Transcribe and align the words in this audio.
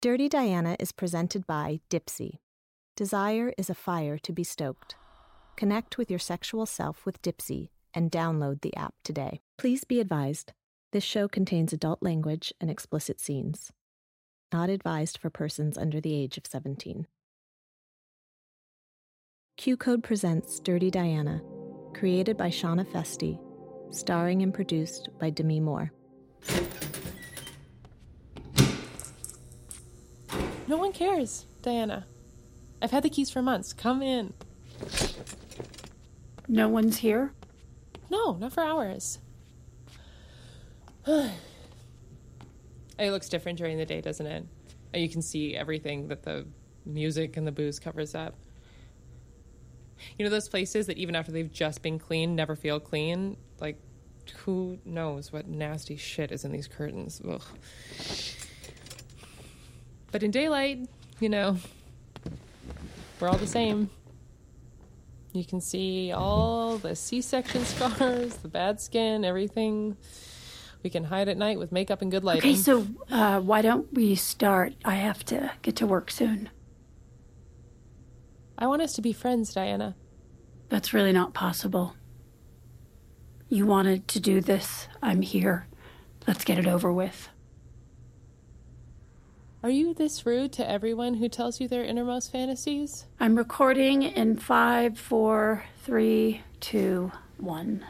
Dirty 0.00 0.28
Diana 0.28 0.76
is 0.78 0.92
presented 0.92 1.44
by 1.44 1.80
Dipsea. 1.90 2.38
Desire 2.94 3.52
is 3.58 3.68
a 3.68 3.74
fire 3.74 4.16
to 4.18 4.32
be 4.32 4.44
stoked. 4.44 4.94
Connect 5.56 5.98
with 5.98 6.08
your 6.08 6.20
sexual 6.20 6.66
self 6.66 7.04
with 7.04 7.20
Dipsea 7.20 7.70
and 7.92 8.08
download 8.08 8.60
the 8.60 8.76
app 8.76 8.94
today. 9.02 9.40
Please 9.56 9.82
be 9.82 9.98
advised 9.98 10.52
this 10.92 11.02
show 11.02 11.26
contains 11.26 11.72
adult 11.72 12.00
language 12.00 12.52
and 12.60 12.70
explicit 12.70 13.20
scenes. 13.20 13.72
Not 14.52 14.70
advised 14.70 15.18
for 15.18 15.30
persons 15.30 15.76
under 15.76 16.00
the 16.00 16.14
age 16.14 16.38
of 16.38 16.46
17. 16.46 17.08
Q 19.56 19.76
Code 19.76 20.04
presents 20.04 20.60
Dirty 20.60 20.92
Diana, 20.92 21.42
created 21.92 22.36
by 22.36 22.50
Shana 22.50 22.86
Feste, 22.86 23.36
starring 23.90 24.42
and 24.42 24.54
produced 24.54 25.08
by 25.18 25.30
Demi 25.30 25.58
Moore. 25.58 25.90
No 30.68 30.76
one 30.76 30.92
cares, 30.92 31.46
Diana. 31.62 32.06
I've 32.82 32.90
had 32.90 33.02
the 33.02 33.08
keys 33.08 33.30
for 33.30 33.40
months. 33.40 33.72
Come 33.72 34.02
in. 34.02 34.34
No 36.46 36.68
one's 36.68 36.98
here? 36.98 37.32
No, 38.10 38.34
not 38.34 38.52
for 38.52 38.62
hours. 38.62 39.18
it 41.06 41.30
looks 42.98 43.30
different 43.30 43.56
during 43.56 43.78
the 43.78 43.86
day, 43.86 44.02
doesn't 44.02 44.26
it? 44.26 44.44
You 44.92 45.08
can 45.08 45.22
see 45.22 45.56
everything 45.56 46.08
that 46.08 46.22
the 46.22 46.46
music 46.84 47.38
and 47.38 47.46
the 47.46 47.52
booze 47.52 47.78
covers 47.78 48.14
up. 48.14 48.34
You 50.18 50.24
know 50.24 50.30
those 50.30 50.50
places 50.50 50.86
that 50.86 50.98
even 50.98 51.16
after 51.16 51.32
they've 51.32 51.50
just 51.50 51.80
been 51.80 51.98
cleaned 51.98 52.36
never 52.36 52.54
feel 52.54 52.78
clean? 52.78 53.38
Like, 53.58 53.80
who 54.44 54.78
knows 54.84 55.32
what 55.32 55.48
nasty 55.48 55.96
shit 55.96 56.30
is 56.30 56.44
in 56.44 56.52
these 56.52 56.68
curtains? 56.68 57.22
Ugh. 57.26 57.42
But 60.10 60.22
in 60.22 60.30
daylight, 60.30 60.88
you 61.20 61.28
know, 61.28 61.56
we're 63.20 63.28
all 63.28 63.36
the 63.36 63.46
same. 63.46 63.90
You 65.32 65.44
can 65.44 65.60
see 65.60 66.12
all 66.12 66.78
the 66.78 66.96
C 66.96 67.20
section 67.20 67.64
scars, 67.64 68.36
the 68.36 68.48
bad 68.48 68.80
skin, 68.80 69.24
everything. 69.24 69.96
We 70.82 70.90
can 70.90 71.04
hide 71.04 71.28
at 71.28 71.36
night 71.36 71.58
with 71.58 71.72
makeup 71.72 72.02
and 72.02 72.10
good 72.10 72.24
lighting. 72.24 72.52
Okay, 72.52 72.54
so 72.54 72.86
uh, 73.10 73.40
why 73.40 73.62
don't 73.62 73.92
we 73.92 74.14
start? 74.14 74.74
I 74.84 74.94
have 74.94 75.24
to 75.26 75.50
get 75.62 75.76
to 75.76 75.86
work 75.86 76.10
soon. 76.10 76.50
I 78.56 78.66
want 78.66 78.82
us 78.82 78.92
to 78.94 79.02
be 79.02 79.12
friends, 79.12 79.52
Diana. 79.52 79.96
That's 80.68 80.92
really 80.92 81.12
not 81.12 81.34
possible. 81.34 81.94
You 83.48 83.66
wanted 83.66 84.08
to 84.08 84.20
do 84.20 84.40
this. 84.40 84.88
I'm 85.02 85.22
here. 85.22 85.66
Let's 86.26 86.44
get 86.44 86.58
it 86.58 86.66
over 86.66 86.92
with. 86.92 87.28
Are 89.60 89.70
you 89.70 89.92
this 89.92 90.24
rude 90.24 90.52
to 90.52 90.70
everyone 90.70 91.14
who 91.14 91.28
tells 91.28 91.60
you 91.60 91.66
their 91.66 91.82
innermost 91.82 92.30
fantasies? 92.30 93.06
I'm 93.18 93.34
recording 93.34 94.04
in 94.04 94.36
five, 94.36 94.96
four, 94.96 95.64
three, 95.82 96.42
two, 96.60 97.10
one. 97.38 97.84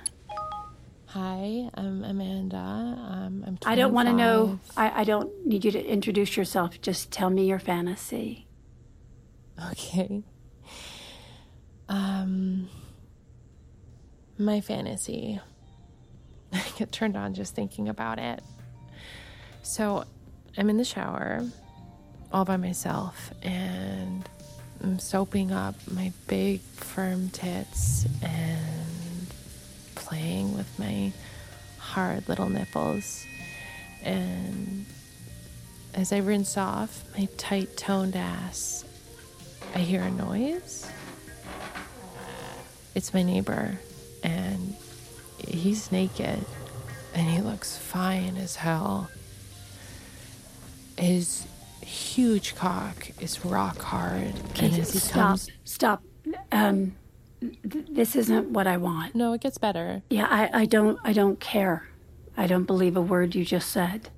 Hi, 1.08 1.68
I'm 1.74 2.04
Amanda. 2.04 2.56
Um, 2.56 3.44
I'm 3.46 3.58
25. 3.58 3.66
I 3.66 3.74
don't 3.74 3.92
want 3.92 4.08
to 4.08 4.14
know. 4.14 4.58
I, 4.78 5.02
I 5.02 5.04
don't 5.04 5.46
need 5.46 5.66
you 5.66 5.70
to 5.72 5.84
introduce 5.84 6.38
yourself. 6.38 6.80
Just 6.80 7.10
tell 7.10 7.28
me 7.28 7.46
your 7.46 7.58
fantasy. 7.58 8.46
Okay. 9.72 10.22
Um, 11.90 12.70
my 14.38 14.62
fantasy. 14.62 15.38
I 16.54 16.64
get 16.78 16.92
turned 16.92 17.16
on 17.16 17.34
just 17.34 17.54
thinking 17.54 17.90
about 17.90 18.18
it. 18.18 18.42
So 19.60 20.04
I'm 20.58 20.68
in 20.68 20.76
the 20.76 20.84
shower 20.84 21.46
all 22.32 22.44
by 22.44 22.56
myself 22.56 23.32
and 23.44 24.28
I'm 24.82 24.98
soaping 24.98 25.52
up 25.52 25.76
my 25.88 26.12
big 26.26 26.60
firm 26.60 27.30
tits 27.30 28.06
and 28.20 29.32
playing 29.94 30.56
with 30.56 30.78
my 30.78 31.12
hard 31.78 32.28
little 32.28 32.48
nipples. 32.48 33.24
And 34.02 34.84
as 35.94 36.12
I 36.12 36.18
rinse 36.18 36.56
off 36.56 37.04
my 37.16 37.28
tight 37.36 37.76
toned 37.76 38.16
ass, 38.16 38.84
I 39.76 39.78
hear 39.78 40.02
a 40.02 40.10
noise. 40.10 40.90
It's 42.94 43.14
my 43.14 43.22
neighbor, 43.22 43.78
and 44.24 44.74
he's 45.46 45.92
naked, 45.92 46.44
and 47.14 47.28
he 47.28 47.40
looks 47.40 47.76
fine 47.76 48.36
as 48.36 48.56
hell. 48.56 49.08
His 50.98 51.46
huge 51.80 52.54
cock 52.54 53.10
is 53.20 53.44
rock 53.44 53.78
hard, 53.80 54.34
and 54.60 54.78
as 54.78 54.92
he 54.92 54.98
stop. 54.98 55.12
comes, 55.12 55.50
Stop. 55.64 56.02
Um, 56.52 56.96
th- 57.40 57.86
this 57.90 58.14
isn't 58.16 58.50
what 58.50 58.66
I 58.66 58.76
want. 58.76 59.14
no, 59.14 59.32
it 59.32 59.40
gets 59.40 59.58
better. 59.58 60.02
Yeah, 60.10 60.26
I, 60.28 60.62
I 60.62 60.64
don't. 60.66 60.98
I 61.04 61.12
don't 61.12 61.40
care. 61.40 61.88
I 62.36 62.46
don't 62.46 62.64
believe 62.64 62.96
a 62.96 63.00
word 63.00 63.34
you 63.34 63.44
just 63.44 63.70
said. 63.70 64.10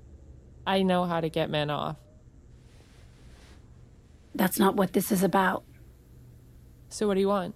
I 0.67 0.83
know 0.83 1.05
how 1.05 1.21
to 1.21 1.29
get 1.29 1.49
men 1.51 1.71
off. 1.71 1.97
That's 4.35 4.59
not 4.59 4.77
what 4.77 4.93
this 4.93 5.11
is 5.11 5.23
about. 5.23 5.65
So 6.89 7.07
what 7.07 7.15
do 7.15 7.21
you 7.21 7.29
want? 7.29 7.55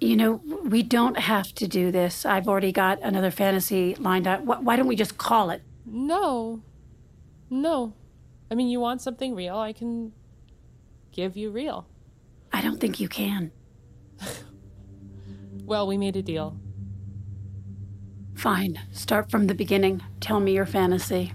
You 0.00 0.16
know, 0.16 0.40
we 0.64 0.82
don't 0.82 1.18
have 1.18 1.52
to 1.56 1.66
do 1.66 1.90
this. 1.90 2.24
I've 2.24 2.46
already 2.48 2.70
got 2.72 3.00
another 3.02 3.30
fantasy 3.30 3.94
lined 3.96 4.26
up. 4.26 4.42
Why 4.42 4.76
don't 4.76 4.86
we 4.86 4.96
just 4.96 5.18
call 5.18 5.50
it? 5.50 5.62
No, 5.84 6.60
no. 7.50 7.94
I 8.50 8.54
mean, 8.54 8.68
you 8.68 8.80
want 8.80 9.02
something 9.02 9.34
real? 9.34 9.56
I 9.58 9.72
can 9.72 10.12
give 11.12 11.36
you 11.36 11.50
real. 11.50 11.86
I 12.52 12.62
don't 12.62 12.80
think 12.80 13.00
you 13.00 13.08
can. 13.08 13.52
Well, 15.68 15.86
we 15.86 15.98
made 15.98 16.16
a 16.16 16.22
deal. 16.22 16.58
Fine. 18.34 18.80
Start 18.90 19.30
from 19.30 19.48
the 19.48 19.54
beginning. 19.54 20.00
Tell 20.18 20.40
me 20.40 20.54
your 20.54 20.64
fantasy. 20.64 21.34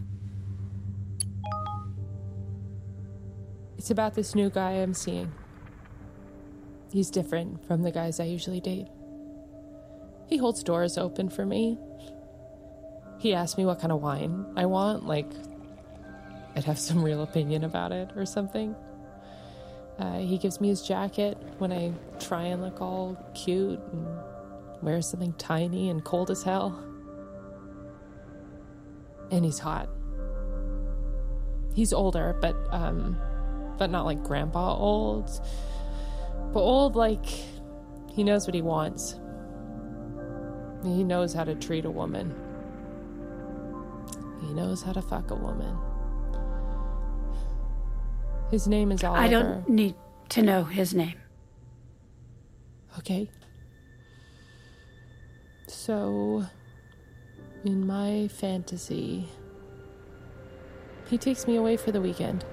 It's 3.77 3.91
about 3.91 4.15
this 4.15 4.33
new 4.33 4.49
guy 4.49 4.71
I'm 4.71 4.95
seeing. 4.95 5.31
He's 6.91 7.11
different 7.11 7.63
from 7.67 7.83
the 7.83 7.91
guys 7.91 8.19
I 8.19 8.23
usually 8.23 8.59
date. 8.59 8.87
He 10.25 10.37
holds 10.37 10.63
doors 10.63 10.97
open 10.97 11.29
for 11.29 11.45
me. 11.45 11.77
He 13.19 13.35
asks 13.35 13.55
me 13.55 13.67
what 13.67 13.79
kind 13.79 13.91
of 13.91 14.01
wine 14.01 14.51
I 14.57 14.65
want, 14.65 15.05
like 15.05 15.29
I'd 16.55 16.63
have 16.65 16.79
some 16.79 17.03
real 17.03 17.23
opinion 17.23 17.63
about 17.63 17.91
it 17.91 18.11
or 18.15 18.25
something. 18.25 18.75
Uh, 19.99 20.19
he 20.19 20.37
gives 20.37 20.59
me 20.59 20.69
his 20.69 20.81
jacket 20.81 21.37
when 21.59 21.71
I 21.71 21.93
try 22.19 22.43
and 22.43 22.61
look 22.61 22.81
all 22.81 23.17
cute 23.33 23.79
and 23.91 24.07
wear 24.81 25.01
something 25.01 25.33
tiny 25.33 25.89
and 25.89 26.03
cold 26.03 26.31
as 26.31 26.43
hell. 26.43 26.83
And 29.31 29.45
he's 29.45 29.59
hot. 29.59 29.89
He's 31.73 31.93
older, 31.93 32.35
but 32.39 32.55
um, 32.71 33.19
but 33.77 33.89
not 33.89 34.05
like 34.05 34.23
grandpa 34.23 34.75
old. 34.75 35.29
But 36.53 36.59
old 36.59 36.95
like 36.95 37.25
he 37.25 38.23
knows 38.23 38.45
what 38.45 38.53
he 38.53 38.61
wants. 38.61 39.15
He 40.83 41.03
knows 41.03 41.33
how 41.33 41.45
to 41.45 41.55
treat 41.55 41.85
a 41.85 41.89
woman. 41.89 42.35
He 44.41 44.53
knows 44.53 44.83
how 44.83 44.93
to 44.93 45.01
fuck 45.01 45.31
a 45.31 45.35
woman. 45.35 45.75
His 48.53 48.67
name 48.67 48.91
is 48.91 49.03
Oliver. 49.03 49.19
I 49.19 49.27
don't 49.29 49.67
need 49.67 49.95
to 50.29 50.43
know 50.43 50.63
his 50.63 50.93
name. 50.93 51.15
Okay. 52.99 53.27
So, 55.65 56.45
in 57.65 57.87
my 57.87 58.27
fantasy, 58.27 59.27
he 61.07 61.17
takes 61.17 61.47
me 61.47 61.55
away 61.55 61.77
for 61.77 61.91
the 61.91 61.99
weekend. 61.99 62.45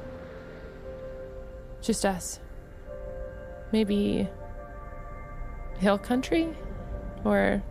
Just 1.82 2.06
us. 2.06 2.40
Maybe 3.70 4.26
hill 5.80 5.98
country? 5.98 6.48
Or, 7.24 7.62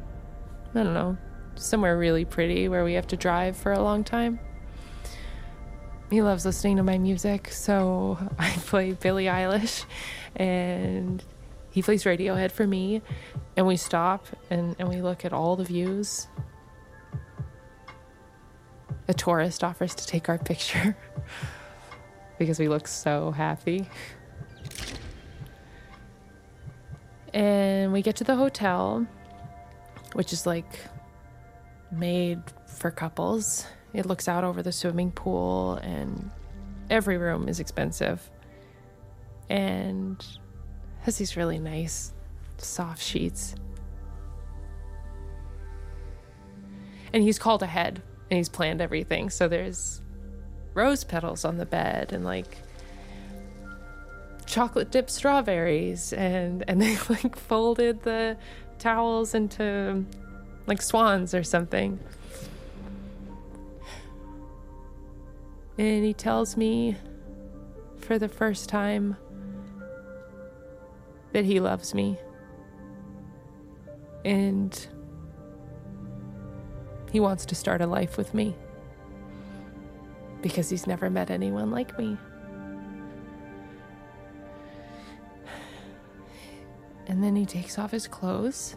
I 0.75 0.83
don't 0.83 0.93
know, 0.93 1.17
somewhere 1.55 1.97
really 1.97 2.25
pretty 2.25 2.67
where 2.67 2.83
we 2.83 2.93
have 2.93 3.07
to 3.07 3.17
drive 3.17 3.57
for 3.57 3.71
a 3.71 3.81
long 3.81 4.03
time. 4.03 4.39
He 6.09 6.23
loves 6.23 6.43
listening 6.43 6.77
to 6.77 6.83
my 6.83 6.97
music, 6.97 7.49
so 7.49 8.17
I 8.39 8.49
play 8.49 8.93
Billie 8.93 9.25
Eilish 9.25 9.85
and 10.35 11.23
he 11.69 11.83
plays 11.83 12.03
Radiohead 12.03 12.51
for 12.51 12.65
me. 12.65 13.01
And 13.55 13.67
we 13.67 13.77
stop 13.77 14.25
and, 14.49 14.75
and 14.79 14.89
we 14.89 15.01
look 15.01 15.23
at 15.23 15.33
all 15.33 15.55
the 15.55 15.63
views. 15.63 16.27
A 19.07 19.13
tourist 19.13 19.63
offers 19.63 19.93
to 19.95 20.07
take 20.07 20.29
our 20.29 20.37
picture 20.37 20.97
because 22.39 22.57
we 22.57 22.67
look 22.67 22.87
so 22.87 23.31
happy. 23.31 23.87
And 27.33 27.93
we 27.93 28.01
get 28.01 28.15
to 28.17 28.23
the 28.23 28.35
hotel, 28.35 29.05
which 30.13 30.33
is 30.33 30.47
like 30.47 30.79
made 31.91 32.41
for 32.65 32.89
couples. 32.89 33.65
It 33.93 34.05
looks 34.05 34.27
out 34.27 34.43
over 34.43 34.61
the 34.61 34.71
swimming 34.71 35.11
pool 35.11 35.75
and 35.75 36.29
every 36.89 37.17
room 37.17 37.47
is 37.47 37.59
expensive 37.59 38.29
and 39.49 40.23
has 41.01 41.17
these 41.17 41.35
really 41.35 41.59
nice 41.59 42.13
soft 42.57 43.01
sheets. 43.01 43.55
And 47.11 47.23
he's 47.23 47.39
called 47.39 47.63
ahead 47.63 48.01
and 48.29 48.37
he's 48.37 48.49
planned 48.49 48.81
everything. 48.81 49.29
So 49.29 49.47
there's 49.47 50.01
rose 50.73 51.03
petals 51.03 51.43
on 51.43 51.57
the 51.57 51.65
bed 51.65 52.13
and 52.13 52.23
like 52.23 52.57
chocolate 54.45 54.91
dipped 54.91 55.09
strawberries 55.09 56.13
and 56.13 56.63
and 56.67 56.81
they 56.81 56.97
like 57.09 57.35
folded 57.35 58.03
the 58.03 58.37
towels 58.77 59.33
into 59.33 60.05
like 60.67 60.81
swans 60.81 61.33
or 61.33 61.43
something. 61.43 61.99
And 65.79 66.03
he 66.03 66.13
tells 66.13 66.57
me 66.57 66.97
for 67.99 68.19
the 68.19 68.27
first 68.27 68.67
time 68.67 69.15
that 71.31 71.45
he 71.45 71.61
loves 71.61 71.93
me. 71.93 72.17
And 74.25 74.87
he 77.13 77.21
wants 77.21 77.45
to 77.45 77.55
start 77.55 77.79
a 77.79 77.87
life 77.87 78.17
with 78.17 78.33
me 78.33 78.57
because 80.41 80.69
he's 80.69 80.85
never 80.85 81.09
met 81.09 81.31
anyone 81.31 81.71
like 81.71 81.97
me. 81.97 82.17
And 87.07 87.23
then 87.23 87.37
he 87.37 87.45
takes 87.45 87.79
off 87.79 87.91
his 87.91 88.05
clothes, 88.05 88.75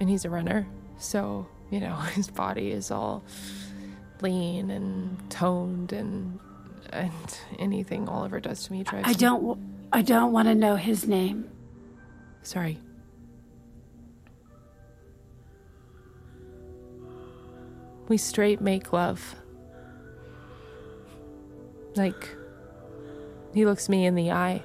and 0.00 0.10
he's 0.10 0.24
a 0.24 0.30
runner, 0.30 0.66
so, 0.98 1.46
you 1.70 1.78
know, 1.78 1.94
his 2.14 2.28
body 2.28 2.72
is 2.72 2.90
all 2.90 3.24
lean 4.22 4.70
and 4.70 5.30
toned 5.30 5.92
and 5.92 6.38
and 6.92 7.38
anything 7.58 8.08
Oliver 8.08 8.40
does 8.40 8.64
to 8.64 8.72
me 8.72 8.82
drives 8.82 9.08
I 9.08 9.12
don't 9.12 9.58
I 9.92 10.02
don't 10.02 10.32
want 10.32 10.48
to 10.48 10.54
know 10.54 10.76
his 10.76 11.06
name. 11.06 11.50
Sorry. 12.42 12.78
We 18.08 18.16
straight 18.16 18.60
make 18.60 18.92
love. 18.92 19.36
Like, 21.96 22.28
he 23.52 23.64
looks 23.64 23.88
me 23.88 24.06
in 24.06 24.14
the 24.14 24.30
eye. 24.30 24.62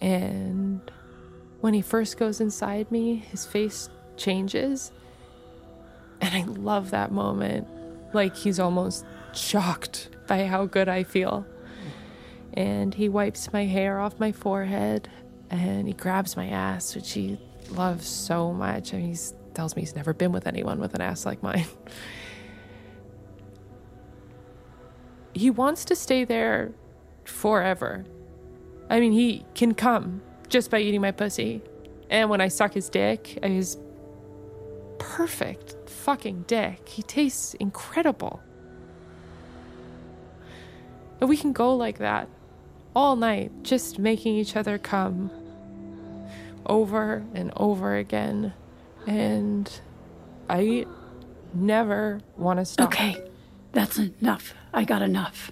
And 0.00 0.80
when 1.60 1.74
he 1.74 1.82
first 1.82 2.16
goes 2.16 2.40
inside 2.40 2.90
me, 2.90 3.16
his 3.16 3.46
face 3.46 3.88
changes. 4.16 4.92
And 6.20 6.34
I 6.34 6.42
love 6.42 6.90
that 6.90 7.12
moment. 7.12 7.68
Like, 8.12 8.36
he's 8.36 8.58
almost 8.58 9.04
shocked 9.34 10.08
by 10.26 10.46
how 10.46 10.66
good 10.66 10.88
I 10.88 11.02
feel. 11.02 11.46
And 12.54 12.94
he 12.94 13.08
wipes 13.08 13.52
my 13.52 13.66
hair 13.66 14.00
off 14.00 14.18
my 14.18 14.32
forehead 14.32 15.10
and 15.50 15.86
he 15.86 15.94
grabs 15.94 16.36
my 16.36 16.48
ass, 16.48 16.94
which 16.94 17.12
he 17.12 17.38
loves 17.70 18.08
so 18.08 18.52
much. 18.52 18.92
And 18.92 19.02
he 19.02 19.16
tells 19.54 19.76
me 19.76 19.82
he's 19.82 19.94
never 19.94 20.14
been 20.14 20.32
with 20.32 20.46
anyone 20.46 20.80
with 20.80 20.94
an 20.94 21.00
ass 21.00 21.26
like 21.26 21.42
mine. 21.42 21.66
he 25.34 25.50
wants 25.50 25.84
to 25.86 25.96
stay 25.96 26.24
there 26.24 26.72
forever. 27.24 28.04
I 28.88 29.00
mean, 29.00 29.12
he 29.12 29.44
can 29.54 29.74
come 29.74 30.22
just 30.48 30.70
by 30.70 30.80
eating 30.80 31.00
my 31.00 31.10
pussy. 31.10 31.62
And 32.08 32.30
when 32.30 32.40
I 32.40 32.48
suck 32.48 32.72
his 32.72 32.88
dick, 32.88 33.38
his 33.42 33.76
perfect 34.98 35.75
fucking 36.06 36.44
dick, 36.46 36.88
he 36.88 37.02
tastes 37.02 37.54
incredible. 37.54 38.40
And 41.20 41.28
we 41.28 41.36
can 41.36 41.52
go 41.52 41.74
like 41.74 41.98
that 41.98 42.28
all 42.94 43.16
night, 43.16 43.50
just 43.64 43.98
making 43.98 44.36
each 44.36 44.54
other 44.54 44.78
come 44.78 45.32
over 46.64 47.24
and 47.34 47.52
over 47.56 47.96
again. 47.96 48.52
And 49.04 49.68
I 50.48 50.86
never 51.52 52.20
want 52.36 52.60
to 52.60 52.64
stop. 52.64 52.86
Okay, 52.86 53.20
that's 53.72 53.98
enough. 53.98 54.54
I 54.72 54.84
got 54.84 55.02
enough. 55.02 55.50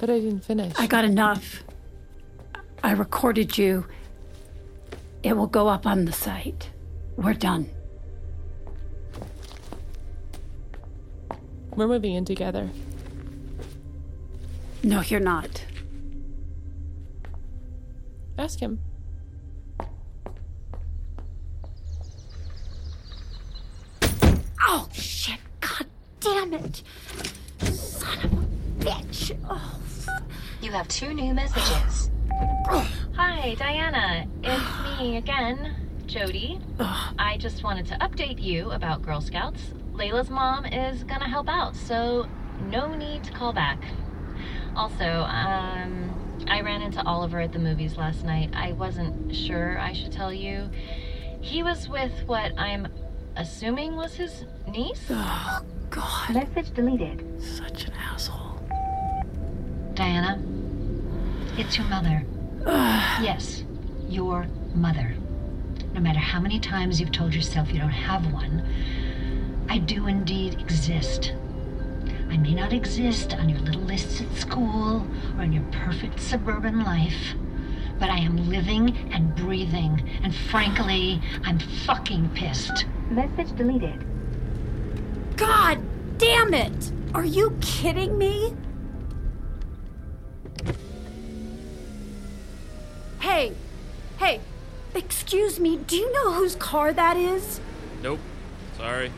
But 0.00 0.10
I 0.10 0.18
didn't 0.18 0.44
finish. 0.44 0.74
I 0.76 0.88
got 0.88 1.04
enough. 1.04 1.62
I 2.82 2.90
recorded 2.90 3.56
you. 3.56 3.86
It 5.22 5.36
will 5.36 5.46
go 5.46 5.68
up 5.68 5.86
on 5.86 6.06
the 6.06 6.12
site. 6.12 6.70
We're 7.16 7.34
done. 7.34 7.68
We're 11.76 11.86
moving 11.86 12.14
in 12.14 12.24
together. 12.24 12.70
No, 14.82 15.00
you're 15.00 15.20
not. 15.20 15.64
Ask 18.36 18.58
him. 18.60 18.80
Oh, 24.60 24.88
shit. 24.92 25.38
God 25.60 25.86
damn 26.20 26.52
it. 26.54 26.82
Son 27.62 28.18
of 28.24 28.32
a 28.32 28.84
bitch. 28.84 29.36
Oh. 29.48 29.78
You 30.60 30.72
have 30.72 30.88
two 30.88 31.12
new 31.14 31.32
messages. 31.34 32.10
Oh. 32.70 32.88
Hi, 33.16 33.54
Diana. 33.54 34.26
It's 34.42 34.98
me 34.98 35.16
again, 35.18 35.74
Jody. 36.06 36.60
I 36.78 37.36
just 37.38 37.62
wanted 37.62 37.86
to 37.86 37.94
update 37.94 38.42
you 38.42 38.70
about 38.70 39.02
Girl 39.02 39.20
Scouts. 39.20 39.60
Layla's 39.92 40.30
mom 40.30 40.64
is 40.66 41.04
gonna 41.04 41.28
help 41.28 41.48
out, 41.48 41.76
so 41.76 42.26
no 42.70 42.94
need 42.94 43.24
to 43.24 43.32
call 43.32 43.52
back. 43.52 43.78
Also, 44.74 45.04
um, 45.04 46.44
I 46.48 46.60
ran 46.62 46.82
into 46.82 47.02
Oliver 47.04 47.40
at 47.40 47.52
the 47.52 47.58
movies 47.58 47.96
last 47.96 48.24
night. 48.24 48.50
I 48.54 48.72
wasn't 48.72 49.34
sure 49.34 49.78
I 49.78 49.92
should 49.92 50.12
tell 50.12 50.32
you. 50.32 50.70
He 51.40 51.62
was 51.62 51.88
with 51.88 52.12
what 52.26 52.52
I'm 52.58 52.88
assuming 53.36 53.96
was 53.96 54.14
his 54.14 54.44
niece. 54.68 55.06
Oh, 55.10 55.60
God. 55.90 56.34
Message 56.34 56.72
deleted. 56.74 57.24
Such 57.42 57.84
an 57.84 57.92
asshole. 57.94 58.60
Diana, 59.94 60.42
it's 61.58 61.76
your 61.76 61.86
mother. 61.86 62.24
yes, 62.66 63.64
your 64.08 64.46
mother. 64.74 65.16
No 65.94 66.00
matter 66.00 66.18
how 66.18 66.40
many 66.40 66.58
times 66.58 67.00
you've 67.00 67.12
told 67.12 67.34
yourself 67.34 67.72
you 67.72 67.78
don't 67.78 67.90
have 67.90 68.32
one, 68.32 68.62
I 69.68 69.78
do 69.78 70.06
indeed 70.06 70.60
exist. 70.60 71.32
I 72.30 72.36
may 72.38 72.54
not 72.54 72.72
exist 72.72 73.34
on 73.34 73.48
your 73.48 73.60
little 73.60 73.82
lists 73.82 74.20
at 74.22 74.32
school 74.34 75.06
or 75.36 75.42
in 75.44 75.52
your 75.52 75.64
perfect 75.70 76.18
suburban 76.18 76.82
life, 76.82 77.34
but 77.98 78.08
I 78.08 78.18
am 78.18 78.48
living 78.48 78.96
and 79.12 79.34
breathing, 79.36 80.08
and 80.22 80.34
frankly, 80.34 81.20
I'm 81.44 81.58
fucking 81.58 82.30
pissed. 82.30 82.86
Message 83.10 83.54
deleted. 83.56 84.04
God 85.36 85.78
damn 86.18 86.54
it! 86.54 86.92
Are 87.14 87.24
you 87.24 87.56
kidding 87.60 88.16
me? 88.16 88.54
Hey, 93.20 93.52
hey, 94.18 94.40
excuse 94.94 95.58
me, 95.58 95.76
do 95.78 95.96
you 95.96 96.12
know 96.12 96.32
whose 96.32 96.54
car 96.56 96.92
that 96.92 97.16
is? 97.16 97.60
Nope. 98.02 98.20
Sorry. 98.76 99.12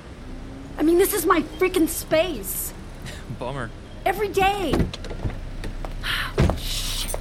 I 0.78 0.82
mean, 0.82 0.98
this 0.98 1.14
is 1.14 1.24
my 1.26 1.40
freaking 1.58 1.88
space. 1.88 2.72
Bummer. 3.38 3.70
Every 4.04 4.28
day. 4.28 4.74
Shit. 6.58 7.16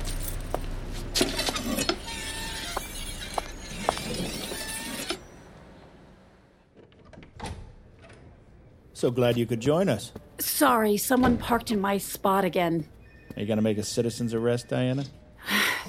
So 8.93 9.11
glad 9.11 9.37
you 9.37 9.45
could 9.45 9.59
join 9.59 9.89
us. 9.89 10.11
Sorry, 10.39 10.97
someone 10.97 11.37
parked 11.37 11.71
in 11.71 11.79
my 11.79 11.97
spot 11.97 12.45
again. 12.45 12.87
Are 13.35 13.41
you 13.41 13.47
going 13.47 13.57
to 13.57 13.63
make 13.63 13.77
a 13.77 13.83
citizen's 13.83 14.33
arrest, 14.33 14.67
Diana? 14.69 15.05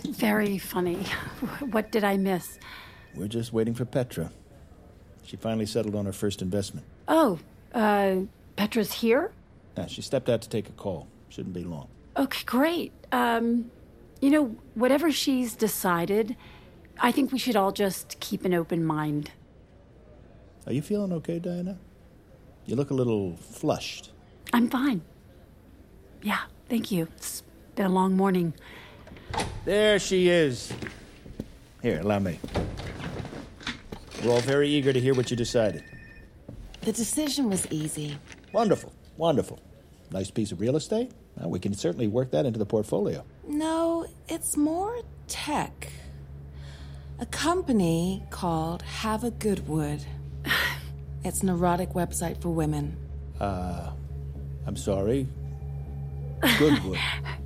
Very 0.03 0.59
funny. 0.59 1.05
What 1.71 1.91
did 1.93 2.05
I 2.05 2.17
miss? 2.17 2.59
We're 3.15 3.29
just 3.29 3.53
waiting 3.53 3.75
for 3.75 3.85
Petra. 3.85 4.31
She 5.25 5.37
finally 5.37 5.67
settled 5.67 5.95
on 5.95 6.05
her 6.07 6.13
first 6.13 6.43
investment. 6.43 6.87
Oh, 7.09 7.39
uh, 7.73 8.17
Petra's 8.57 8.93
here? 8.93 9.33
Yeah, 9.77 9.87
she 9.87 10.03
stepped 10.03 10.29
out 10.29 10.43
to 10.43 10.49
take 10.49 10.69
a 10.69 10.73
call. 10.73 11.09
Shouldn't 11.29 11.55
be 11.55 11.65
long. 11.65 11.89
Okay, 12.17 12.45
great. 12.45 12.93
Um, 13.13 13.71
you 14.21 14.31
know, 14.31 14.57
whatever 14.75 15.11
she's 15.11 15.55
decided, 15.55 16.37
I 17.01 17.11
think 17.13 17.33
we 17.33 17.39
should 17.39 17.57
all 17.57 17.73
just 17.73 18.21
keep 18.21 18.45
an 18.45 18.55
open 18.55 18.85
mind. 18.85 19.31
Are 20.67 20.73
you 20.73 20.83
feeling 20.83 21.13
okay, 21.13 21.39
Diana? 21.39 21.79
You 22.67 22.77
look 22.77 22.91
a 22.91 22.95
little 22.95 23.37
flushed. 23.37 24.13
I'm 24.53 24.69
fine. 24.69 25.03
Yeah, 26.23 26.41
thank 26.69 26.91
you. 26.91 27.09
It's 27.17 27.43
been 27.75 27.87
a 27.87 27.91
long 27.91 28.17
morning. 28.17 28.55
There 29.65 29.99
she 29.99 30.29
is. 30.29 30.73
Here, 31.83 32.01
allow 32.01 32.19
me. 32.19 32.39
We're 34.23 34.33
all 34.33 34.41
very 34.41 34.69
eager 34.69 34.93
to 34.93 35.01
hear 35.01 35.15
what 35.15 35.31
you 35.31 35.37
decided. 35.37 35.85
The 36.83 36.93
decision 36.93 37.49
was 37.49 37.67
easy. 37.71 38.19
Wonderful, 38.53 38.93
wonderful. 39.17 39.61
Nice 40.11 40.31
piece 40.31 40.53
of 40.53 40.61
real 40.61 40.77
estate? 40.77 41.13
We 41.43 41.59
can 41.59 41.75
certainly 41.75 42.07
work 42.09 42.31
that 42.31 42.47
into 42.47 42.59
the 42.59 42.67
portfolio. 42.67 43.25
No, 43.47 44.07
it's 44.29 44.57
more 44.57 45.01
tech. 45.29 45.91
A 47.19 47.27
company 47.27 48.23
called 48.31 48.83
Have 48.83 49.25
a 49.25 49.31
Goodwood. 49.31 50.05
It's 51.27 51.43
an 51.43 51.49
erotic 51.49 51.95
website 51.95 52.39
for 52.43 52.51
women. 52.51 52.99
Uh, 53.41 53.93
I'm 54.67 54.77
sorry. 54.77 55.27
Goodwood. 56.59 56.99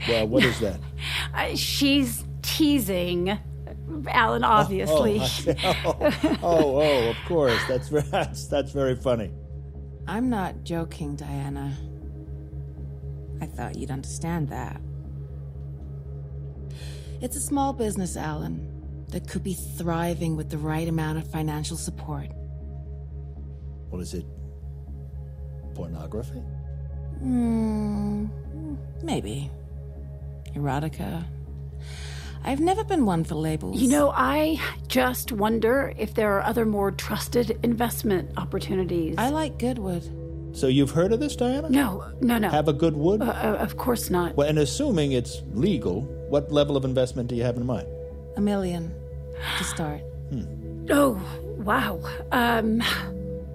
well, 0.08 0.28
what 0.28 0.44
is 0.44 0.60
that? 0.60 0.80
Uh, 1.34 1.54
she's 1.54 2.24
teasing 2.42 3.38
Alan, 4.08 4.44
obviously. 4.44 5.20
Oh, 5.20 5.54
oh, 5.64 6.38
oh, 6.42 6.82
oh, 6.82 7.10
of 7.10 7.16
course. 7.26 7.60
That's, 7.68 7.88
that's, 8.10 8.46
that's 8.46 8.72
very 8.72 8.96
funny. 8.96 9.30
I'm 10.06 10.28
not 10.28 10.64
joking, 10.64 11.16
Diana. 11.16 11.76
I 13.40 13.46
thought 13.46 13.76
you'd 13.76 13.90
understand 13.90 14.48
that. 14.48 14.80
It's 17.20 17.36
a 17.36 17.40
small 17.40 17.72
business, 17.72 18.16
Alan, 18.16 19.04
that 19.08 19.28
could 19.28 19.42
be 19.42 19.54
thriving 19.54 20.36
with 20.36 20.50
the 20.50 20.58
right 20.58 20.88
amount 20.88 21.18
of 21.18 21.30
financial 21.30 21.76
support. 21.76 22.28
What 23.90 24.00
is 24.00 24.14
it? 24.14 24.24
Pornography? 25.74 26.42
Hmm, 27.20 28.26
maybe. 29.02 29.50
Erotica. 30.54 31.24
I've 32.44 32.60
never 32.60 32.84
been 32.84 33.04
one 33.04 33.24
for 33.24 33.34
labels. 33.34 33.80
You 33.80 33.88
know, 33.88 34.10
I 34.14 34.60
just 34.86 35.32
wonder 35.32 35.92
if 35.98 36.14
there 36.14 36.32
are 36.38 36.42
other 36.42 36.64
more 36.64 36.90
trusted 36.90 37.58
investment 37.62 38.30
opportunities. 38.36 39.16
I 39.18 39.30
like 39.30 39.58
Goodwood. 39.58 40.04
So 40.56 40.66
you've 40.66 40.90
heard 40.92 41.12
of 41.12 41.20
this, 41.20 41.36
Diana? 41.36 41.68
No, 41.68 42.10
no, 42.20 42.38
no. 42.38 42.48
Have 42.48 42.68
a 42.68 42.72
good 42.72 42.96
wood? 42.96 43.20
Uh, 43.20 43.26
uh, 43.26 43.56
of 43.60 43.76
course 43.76 44.08
not. 44.08 44.34
Well, 44.34 44.48
and 44.48 44.58
assuming 44.58 45.12
it's 45.12 45.42
legal, 45.52 46.02
what 46.30 46.50
level 46.50 46.76
of 46.76 46.84
investment 46.84 47.28
do 47.28 47.36
you 47.36 47.42
have 47.42 47.56
in 47.56 47.66
mind? 47.66 47.86
A 48.36 48.40
million 48.40 48.92
to 49.58 49.64
start. 49.64 50.00
Oh, 50.90 51.20
wow. 51.58 52.00
Um, 52.32 52.82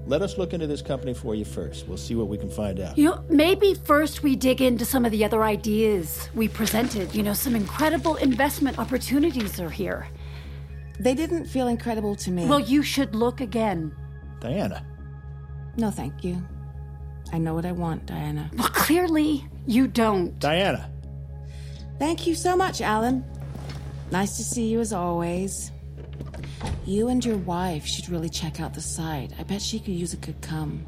Let 0.05 0.21
us 0.21 0.37
look 0.37 0.53
into 0.53 0.67
this 0.67 0.81
company 0.81 1.13
for 1.13 1.33
you 1.33 1.45
first. 1.45 1.87
We'll 1.87 1.97
see 1.97 2.15
what 2.15 2.27
we 2.27 2.37
can 2.37 2.49
find 2.49 2.79
out. 2.79 2.97
you 2.97 3.05
know, 3.09 3.23
maybe 3.29 3.73
first 3.73 4.21
we 4.21 4.35
dig 4.35 4.61
into 4.61 4.83
some 4.83 5.05
of 5.05 5.11
the 5.11 5.23
other 5.23 5.43
ideas 5.43 6.29
we 6.35 6.47
presented. 6.49 7.15
You 7.15 7.23
know, 7.23 7.33
some 7.33 7.55
incredible 7.55 8.15
investment 8.17 8.79
opportunities 8.79 9.61
are 9.61 9.69
here. 9.69 10.07
They 10.99 11.15
didn't 11.15 11.45
feel 11.45 11.67
incredible 11.69 12.15
to 12.17 12.31
me. 12.31 12.45
Well, 12.45 12.59
you 12.59 12.83
should 12.83 13.15
look 13.15 13.39
again. 13.41 13.95
Diana. 14.41 14.85
no, 15.77 15.89
thank 15.89 16.23
you. 16.23 16.41
I 17.31 17.37
know 17.37 17.53
what 17.53 17.65
I 17.65 17.71
want, 17.71 18.05
Diana. 18.05 18.51
Well, 18.57 18.67
clearly 18.69 19.47
you 19.65 19.87
don't. 19.87 20.37
Diana. 20.37 20.91
Thank 21.97 22.27
you 22.27 22.35
so 22.35 22.55
much, 22.57 22.81
Alan. 22.81 23.23
Nice 24.11 24.35
to 24.37 24.43
see 24.43 24.67
you 24.67 24.81
as 24.81 24.91
always. 24.91 25.71
You 26.85 27.07
and 27.07 27.23
your 27.23 27.37
wife 27.37 27.85
should 27.85 28.09
really 28.09 28.29
check 28.29 28.59
out 28.59 28.73
the 28.73 28.81
site. 28.81 29.31
I 29.39 29.43
bet 29.43 29.61
she 29.61 29.79
could 29.79 29.93
use 29.93 30.13
a 30.13 30.17
good 30.17 30.41
come. 30.41 30.85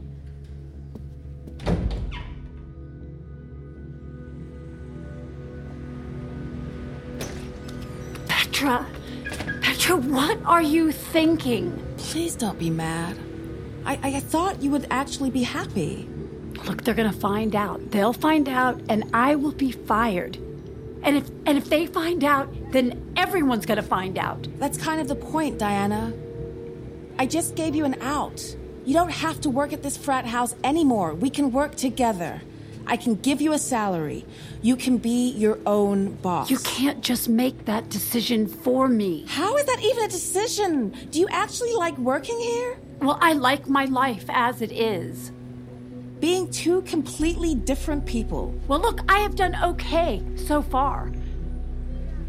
Petra, 8.27 8.85
Petra, 9.61 9.95
what 9.97 10.37
are 10.45 10.61
you 10.61 10.91
thinking? 10.91 11.81
Please 11.97 12.35
don't 12.35 12.59
be 12.59 12.69
mad. 12.69 13.17
I, 13.85 13.99
I 14.01 14.19
thought 14.19 14.61
you 14.61 14.71
would 14.71 14.87
actually 14.89 15.29
be 15.29 15.43
happy. 15.43 16.09
Look, 16.65 16.83
they're 16.83 16.95
gonna 16.95 17.13
find 17.13 17.55
out. 17.55 17.91
They'll 17.91 18.13
find 18.13 18.49
out, 18.49 18.81
and 18.89 19.03
I 19.13 19.35
will 19.35 19.51
be 19.51 19.71
fired. 19.71 20.37
And 21.05 21.17
if 21.17 21.29
and 21.45 21.57
if 21.57 21.69
they 21.69 21.85
find 21.85 22.23
out, 22.23 22.49
then 22.71 23.13
everyone's 23.15 23.65
gonna 23.65 23.83
find 23.83 24.17
out. 24.17 24.47
That's 24.57 24.77
kind 24.77 24.99
of 24.99 25.07
the 25.07 25.15
point, 25.15 25.59
Diana. 25.59 26.11
I 27.19 27.27
just 27.27 27.55
gave 27.55 27.75
you 27.75 27.85
an 27.85 28.01
out. 28.01 28.55
You 28.85 28.93
don't 28.93 29.11
have 29.11 29.39
to 29.41 29.49
work 29.49 29.71
at 29.71 29.83
this 29.83 29.97
frat 29.97 30.25
house 30.25 30.55
anymore. 30.63 31.13
We 31.13 31.29
can 31.29 31.51
work 31.51 31.75
together. 31.75 32.41
I 32.87 32.97
can 32.97 33.15
give 33.15 33.41
you 33.41 33.53
a 33.53 33.57
salary. 33.57 34.25
You 34.61 34.75
can 34.75 34.97
be 34.97 35.29
your 35.31 35.57
own 35.65 36.15
boss. 36.15 36.51
You 36.51 36.57
can't 36.59 37.01
just 37.01 37.29
make 37.29 37.65
that 37.65 37.89
decision 37.89 38.47
for 38.47 38.87
me. 38.87 39.25
How 39.27 39.57
is 39.57 39.65
that 39.65 39.79
even 39.83 40.03
a 40.03 40.07
decision? 40.07 40.89
Do 41.09 41.19
you 41.19 41.27
actually 41.29 41.73
like 41.73 41.97
working 41.97 42.39
here? 42.39 42.77
Well, 42.99 43.17
I 43.21 43.33
like 43.33 43.67
my 43.67 43.85
life 43.85 44.25
as 44.29 44.61
it 44.61 44.71
is. 44.71 45.31
Being 46.45 46.53
two 46.53 46.81
completely 46.83 47.55
different 47.55 48.05
people. 48.05 48.53
Well, 48.67 48.79
look, 48.79 48.99
I 49.09 49.17
have 49.19 49.35
done 49.35 49.55
okay 49.63 50.21
so 50.35 50.61
far. 50.61 51.11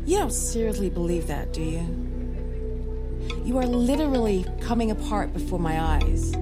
You 0.07 0.19
don't 0.19 0.33
seriously 0.33 0.89
believe 0.89 1.27
that, 1.27 1.53
do 1.53 1.63
you? 1.63 1.85
You 3.45 3.59
are 3.59 3.67
literally 3.67 4.47
coming 4.63 4.91
apart 4.91 5.35
before 5.35 5.59
my 5.59 5.79
eyes. 5.79 6.33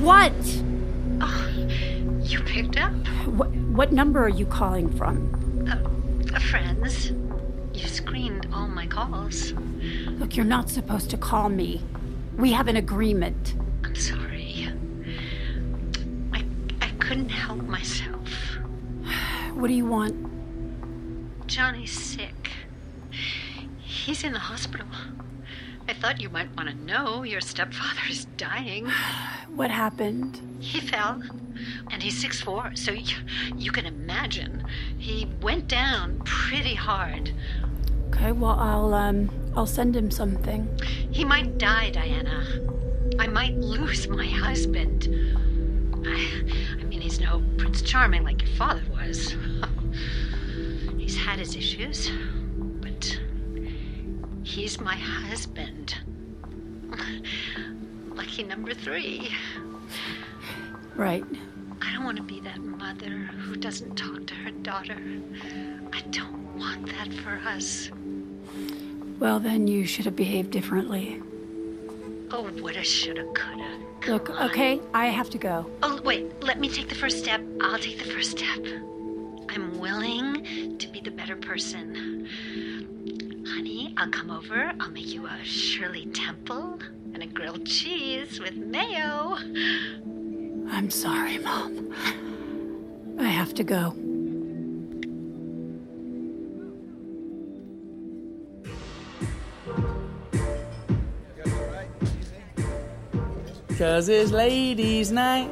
What? 0.00 0.32
You 2.22 2.40
picked 2.42 2.76
up? 2.76 2.92
What, 3.26 3.50
what 3.50 3.92
number 3.92 4.22
are 4.22 4.28
you 4.28 4.46
calling 4.46 4.88
from? 4.96 5.66
Uh, 5.68 6.38
friends. 6.38 7.10
You 7.74 7.88
screened 7.88 8.46
all 8.52 8.68
my 8.68 8.86
calls. 8.86 9.52
Look, 10.20 10.36
you're 10.36 10.44
not 10.44 10.68
supposed 10.68 11.08
to 11.10 11.16
call 11.16 11.48
me. 11.48 11.80
We 12.36 12.52
have 12.52 12.68
an 12.68 12.76
agreement. 12.76 13.54
I'm 13.82 13.94
sorry. 13.94 14.68
I, 16.34 16.44
I 16.82 16.90
couldn't 16.98 17.30
help 17.30 17.62
myself. 17.62 18.28
What 19.54 19.68
do 19.68 19.72
you 19.72 19.86
want? 19.86 20.14
Johnny's 21.46 21.98
sick. 21.98 22.50
He's 23.80 24.22
in 24.22 24.34
the 24.34 24.38
hospital. 24.38 24.86
I 25.88 25.94
thought 25.94 26.20
you 26.20 26.28
might 26.28 26.54
want 26.54 26.68
to 26.68 26.74
know 26.74 27.22
your 27.22 27.40
stepfather 27.40 28.02
is 28.08 28.26
dying. 28.36 28.88
What 29.50 29.72
happened? 29.72 30.40
He 30.60 30.78
fell, 30.78 31.20
and 31.90 32.00
he's 32.00 32.22
6'4, 32.22 32.78
so 32.78 32.92
you, 32.92 33.16
you 33.56 33.72
can 33.72 33.84
imagine. 33.84 34.64
He 34.96 35.26
went 35.42 35.66
down 35.66 36.20
pretty 36.24 36.74
hard. 36.74 37.32
Okay, 38.12 38.32
well, 38.32 38.58
I'll 38.58 38.92
um 38.92 39.30
I'll 39.56 39.66
send 39.66 39.96
him 39.96 40.10
something. 40.10 40.68
He 41.10 41.24
might 41.24 41.58
die, 41.58 41.90
Diana. 41.90 42.44
I 43.18 43.26
might 43.26 43.56
lose 43.56 44.08
my 44.08 44.26
husband. 44.26 45.08
I, 46.06 46.44
I 46.80 46.84
mean, 46.84 47.00
he's 47.00 47.20
no 47.20 47.42
Prince 47.56 47.82
Charming 47.82 48.24
like 48.24 48.42
your 48.42 48.56
father 48.56 48.82
was. 48.90 49.34
he's 50.98 51.16
had 51.16 51.38
his 51.38 51.56
issues, 51.56 52.10
but 52.80 53.18
he's 54.42 54.80
my 54.80 54.96
husband. 54.96 55.94
Lucky 58.14 58.42
number 58.42 58.74
three. 58.74 59.30
Right. 60.96 61.24
I 61.82 61.92
don't 61.92 62.04
want 62.04 62.16
to 62.18 62.22
be 62.22 62.40
that 62.40 62.58
mother 62.58 63.08
who 63.08 63.56
doesn't 63.56 63.96
talk 63.96 64.26
to 64.26 64.34
her 64.34 64.50
daughter. 64.50 64.96
I 65.92 66.00
don't 66.10 66.56
want 66.58 66.86
that 66.86 67.12
for 67.14 67.40
us. 67.46 67.90
Well, 69.18 69.40
then 69.40 69.66
you 69.66 69.86
should 69.86 70.04
have 70.04 70.16
behaved 70.16 70.50
differently. 70.50 71.20
Oh, 72.30 72.50
woulda, 72.60 72.82
shoulda, 72.82 73.24
coulda. 73.34 73.78
Look, 74.06 74.30
okay, 74.30 74.80
I 74.94 75.06
have 75.06 75.30
to 75.30 75.38
go. 75.38 75.70
Oh, 75.82 76.00
wait, 76.02 76.42
let 76.42 76.58
me 76.58 76.68
take 76.68 76.88
the 76.88 76.94
first 76.94 77.18
step. 77.18 77.42
I'll 77.60 77.78
take 77.78 77.98
the 77.98 78.10
first 78.10 78.38
step. 78.38 78.64
I'm 79.48 79.78
willing 79.78 80.78
to 80.78 80.88
be 80.88 81.00
the 81.00 81.10
better 81.10 81.36
person. 81.36 82.26
Honey, 83.46 83.94
I'll 83.96 84.10
come 84.10 84.30
over. 84.30 84.72
I'll 84.80 84.90
make 84.90 85.12
you 85.12 85.26
a 85.26 85.44
Shirley 85.44 86.06
Temple 86.06 86.78
and 87.12 87.22
a 87.22 87.26
grilled 87.26 87.66
cheese 87.66 88.38
with 88.40 88.56
mayo. 88.56 89.36
I'm 90.70 90.90
sorry, 90.90 91.38
Mom. 91.38 91.92
I 93.18 93.24
have 93.28 93.54
to 93.54 93.64
go. 93.64 93.94
Cause 103.78 104.08
it's 104.08 104.30
ladies' 104.30 105.10
night 105.10 105.50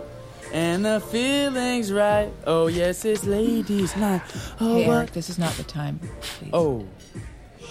and 0.52 0.84
the 0.84 1.00
feeling's 1.00 1.90
right. 1.92 2.30
Oh, 2.46 2.66
yes, 2.66 3.04
it's 3.04 3.25
ladies' 3.25 3.96
night. 3.96 4.22
Oh, 4.60 4.75
Hey. 4.76 4.84
Eric, 4.84 5.12
this 5.12 5.30
is 5.30 5.38
not 5.38 5.52
the 5.54 5.62
time. 5.62 5.98
Please. 6.20 6.50
Oh, 6.52 6.87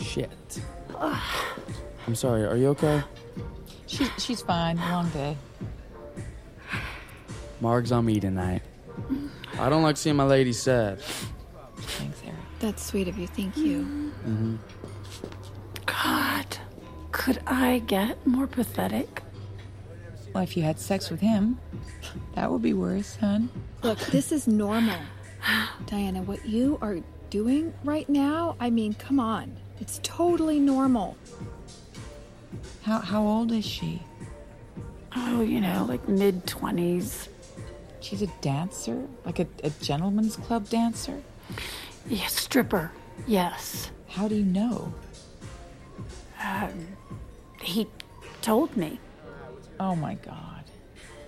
shit. 0.02 0.60
I'm 1.00 2.16
sorry, 2.16 2.44
are 2.46 2.56
you 2.58 2.70
okay? 2.70 3.04
She's, 3.86 4.10
she's 4.18 4.42
fine. 4.42 4.78
Long 4.78 5.10
day. 5.10 5.38
Marg's 7.62 7.92
on 7.92 8.06
me 8.06 8.20
tonight. 8.20 8.62
I 9.60 9.70
don't 9.70 9.84
like 9.84 9.98
seeing 9.98 10.16
my 10.16 10.26
lady 10.26 10.54
sad. 10.54 11.02
Thanks, 11.78 12.22
Eric. 12.24 12.36
That's 12.60 12.84
sweet 12.84 13.08
of 13.08 13.18
you. 13.18 13.28
Thank 13.28 13.58
you. 13.58 13.82
Mm-hmm. 13.82 14.56
God, 15.86 16.58
could 17.12 17.40
I 17.48 17.80
get 17.80 18.26
more 18.26 18.48
pathetic? 18.48 19.22
Well, 20.34 20.44
if 20.44 20.58
you 20.58 20.64
had 20.64 20.80
sex 20.80 21.10
with 21.10 21.20
him, 21.20 21.60
that 22.36 22.52
would 22.52 22.62
be 22.62 22.74
worse, 22.74 23.16
hun. 23.16 23.50
Look, 23.84 24.00
this 24.00 24.32
is 24.32 24.48
normal. 24.48 25.00
Diana, 25.86 26.22
what 26.22 26.46
you 26.46 26.78
are 26.82 26.98
doing 27.30 27.74
right 27.84 28.08
now, 28.10 28.56
I 28.60 28.70
mean, 28.70 28.94
come 28.94 29.20
on. 29.20 29.56
It's 29.80 30.00
totally 30.04 30.60
normal. 30.60 31.18
How 32.82 33.00
how 33.00 33.24
old 33.26 33.52
is 33.52 33.66
she? 33.66 34.02
Oh, 35.16 35.42
you 35.42 35.62
know, 35.62 35.86
like 35.88 36.08
mid 36.08 36.46
20s. 36.46 37.28
She's 38.00 38.22
a 38.22 38.28
dancer? 38.42 39.08
Like 39.26 39.40
a, 39.40 39.48
a 39.64 39.70
gentleman's 39.82 40.36
club 40.38 40.70
dancer? 40.70 41.22
Yeah, 42.08 42.28
stripper. 42.28 42.92
Yes. 43.26 43.92
How 44.08 44.28
do 44.28 44.36
you 44.36 44.46
know? 44.46 44.94
Um, 46.44 46.88
he 47.62 47.88
told 48.42 48.76
me. 48.78 49.00
Oh 49.80 49.96
my 49.96 50.16
god. 50.16 50.64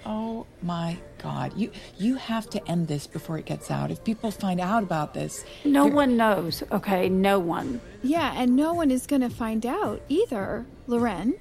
Oh 0.05 0.45
my 0.63 0.97
god. 1.21 1.53
You 1.55 1.71
you 1.97 2.15
have 2.15 2.49
to 2.51 2.67
end 2.69 2.88
this 2.88 3.05
before 3.07 3.38
it 3.38 3.45
gets 3.45 3.69
out. 3.69 3.91
If 3.91 4.03
people 4.03 4.31
find 4.31 4.59
out 4.61 4.83
about 4.83 5.13
this, 5.13 5.43
No 5.65 5.83
you're- 5.85 5.95
one 5.95 6.17
knows, 6.17 6.63
okay? 6.71 7.09
No 7.09 7.39
one. 7.39 7.81
Yeah, 8.01 8.33
and 8.35 8.55
no 8.55 8.73
one 8.73 8.91
is 8.91 9.05
going 9.05 9.21
to 9.21 9.29
find 9.29 9.65
out 9.65 10.01
either, 10.07 10.65
Loren. 10.88 11.35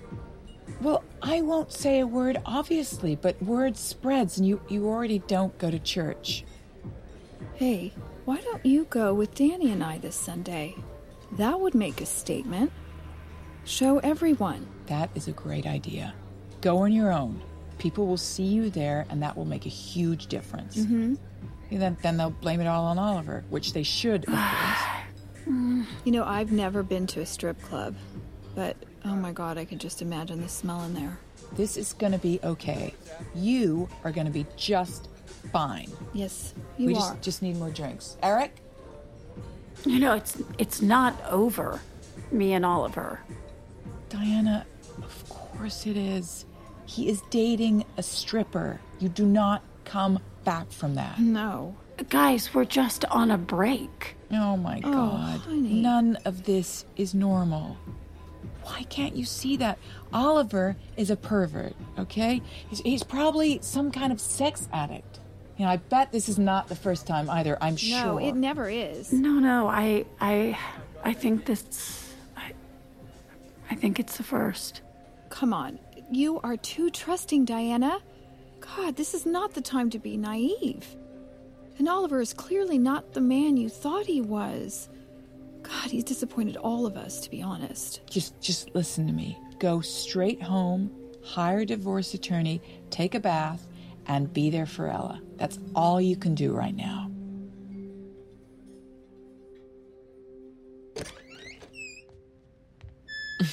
Well, 0.83 1.05
I 1.23 1.43
won't 1.43 1.73
say 1.73 2.01
a 2.01 2.07
word 2.07 2.39
obviously, 2.47 3.17
but 3.17 3.43
word 3.43 3.77
spreads 3.77 4.39
and 4.39 4.47
you 4.47 4.61
you 4.69 4.89
already 4.89 5.19
don't 5.21 5.57
go 5.59 5.71
to 5.71 5.79
church. 5.79 6.45
Hey, 7.55 7.93
why 8.25 8.41
don't 8.41 8.65
you 8.65 8.85
go 8.85 9.15
with 9.15 9.35
Danny 9.35 9.73
and 9.73 9.83
I 9.83 9.99
this 9.99 10.15
Sunday? 10.15 10.77
That 11.33 11.59
would 11.61 11.75
make 11.75 12.01
a 12.01 12.07
statement. 12.07 12.73
Show 13.65 13.99
everyone. 13.99 14.67
That 14.87 15.11
is 15.15 15.29
a 15.29 15.33
great 15.33 15.67
idea. 15.67 16.15
Go 16.61 16.79
on 16.79 16.93
your 16.93 17.13
own. 17.13 17.41
People 17.79 18.07
will 18.07 18.17
see 18.17 18.45
you 18.45 18.71
there, 18.71 19.07
and 19.11 19.23
that 19.23 19.37
will 19.37 19.45
make 19.45 19.67
a 19.67 19.71
huge 19.71 20.27
difference. 20.27 20.77
Mm-hmm. 20.77 21.15
And 21.71 21.83
then, 21.83 21.97
then 22.03 22.17
they'll 22.17 22.31
blame 22.31 22.61
it 22.61 22.67
all 22.67 22.87
on 22.87 22.99
Oliver, 22.99 23.45
which 23.51 23.73
they 23.73 23.83
should, 23.83 24.25
of 24.29 24.35
course. 24.35 24.79
You 26.05 26.13
know, 26.13 26.25
I've 26.25 26.53
never 26.53 26.83
been 26.83 27.07
to 27.07 27.21
a 27.23 27.27
strip 27.27 27.59
club, 27.63 27.95
but 28.55 28.77
oh 29.05 29.15
my 29.15 29.33
god, 29.33 29.59
I 29.59 29.65
can 29.65 29.79
just 29.79 30.03
imagine 30.03 30.41
the 30.43 30.49
smell 30.49 30.83
in 30.85 30.95
there. 30.95 31.19
This 31.53 31.77
is 31.77 31.93
going 31.95 32.13
to 32.13 32.19
be 32.19 32.39
okay. 32.45 32.95
You 33.35 33.89
are 34.05 34.13
going 34.13 34.27
to 34.27 34.33
be 34.33 34.47
just 34.57 35.09
fine. 35.53 35.91
Yes, 36.13 36.55
you 36.77 36.87
we 36.89 36.95
are. 36.95 36.99
just 36.99 37.23
just 37.23 37.43
need 37.43 37.57
more 37.57 37.71
drinks. 37.71 38.17
Eric, 38.23 38.55
You 39.85 39.99
know, 40.01 40.15
it's 40.15 40.41
it's 40.59 40.83
not 40.83 41.15
over. 41.31 41.81
Me 42.33 42.53
and 42.53 42.67
Oliver. 42.67 43.21
Diana, 44.11 44.67
of 44.99 45.29
course 45.29 45.87
it 45.87 45.97
is. 45.97 46.45
He 46.87 47.09
is 47.09 47.23
dating 47.31 47.85
a 47.97 48.03
stripper. 48.03 48.81
You 48.99 49.09
do 49.09 49.25
not 49.27 49.63
come 49.85 50.19
back 50.45 50.71
from 50.71 50.95
that. 50.97 51.19
No. 51.19 51.77
Guys, 52.11 52.55
we're 52.55 52.65
just 52.65 53.05
on 53.07 53.31
a 53.31 53.39
break. 53.39 54.17
Oh 54.31 54.57
my 54.57 54.81
Oh, 54.85 54.93
god. 54.93 55.41
honey. 55.41 55.81
None 55.81 56.17
of 56.25 56.45
this 56.45 56.85
is 56.97 57.15
normal. 57.15 57.77
Why 58.69 58.83
can't 58.85 59.17
you 59.17 59.25
see 59.25 59.57
that? 59.57 59.79
Oliver 60.13 60.77
is 60.97 61.11
a 61.11 61.17
pervert, 61.17 61.75
okay? 61.99 62.43
He's, 62.69 62.81
he's 62.81 63.03
probably 63.03 63.59
some 63.63 63.91
kind 63.91 64.13
of 64.13 64.21
sex 64.21 64.69
addict. 64.73 65.21
You 65.57 65.65
know, 65.65 65.73
I 65.73 65.79
bet 65.79 66.13
this 66.13 66.29
is 66.29 66.39
not 66.39 66.69
the 66.69 66.77
first 66.77 67.07
time 67.07 67.29
either, 67.31 67.57
I'm 67.61 67.77
sure. 67.77 68.05
No, 68.05 68.19
it 68.19 68.35
never 68.35 68.69
is. 68.69 69.13
No, 69.13 69.33
no, 69.33 69.67
I 69.69 70.05
I 70.21 70.57
I 71.03 71.13
think 71.15 71.47
this 71.47 72.13
I 72.37 72.53
I 73.71 73.75
think 73.75 73.99
it's 73.99 74.17
the 74.19 74.23
first. 74.23 74.83
Come 75.31 75.53
on. 75.53 75.79
You 76.13 76.39
are 76.41 76.57
too 76.57 76.91
trusting, 76.91 77.45
Diana. 77.45 78.01
God, 78.61 78.97
this 78.97 79.15
is 79.15 79.27
not 79.27 79.55
the 79.55 79.61
time 79.61 79.91
to 79.91 79.99
be 79.99 80.17
naive. 80.17 80.97
And 81.79 81.89
Oliver 81.89 82.21
is 82.21 82.33
clearly 82.33 82.79
not 82.79 83.13
the 83.13 83.21
man 83.21 83.57
you 83.57 83.69
thought 83.69 84.07
he 84.07 84.21
was. 84.21 84.89
God, 85.69 85.91
he's 85.91 86.05
disappointed 86.05 86.57
all 86.57 86.87
of 86.87 86.97
us, 86.97 87.21
to 87.21 87.31
be 87.31 87.43
honest. 87.43 88.01
Just 88.09 88.41
just 88.41 88.75
listen 88.75 89.07
to 89.07 89.13
me. 89.13 89.39
Go 89.59 89.81
straight 89.83 90.43
home, 90.43 90.91
hire 91.23 91.61
a 91.61 91.67
divorce 91.67 92.15
attorney, 92.15 92.63
take 92.91 93.15
a 93.15 93.21
bath, 93.21 93.67
and 94.07 94.33
be 94.33 94.49
there 94.49 94.67
for 94.67 94.89
Ella. 94.89 95.21
That's 95.37 95.59
all 95.75 96.01
you 96.01 96.17
can 96.17 96.35
do 96.35 96.53
right 96.53 96.75
now. 96.75 97.11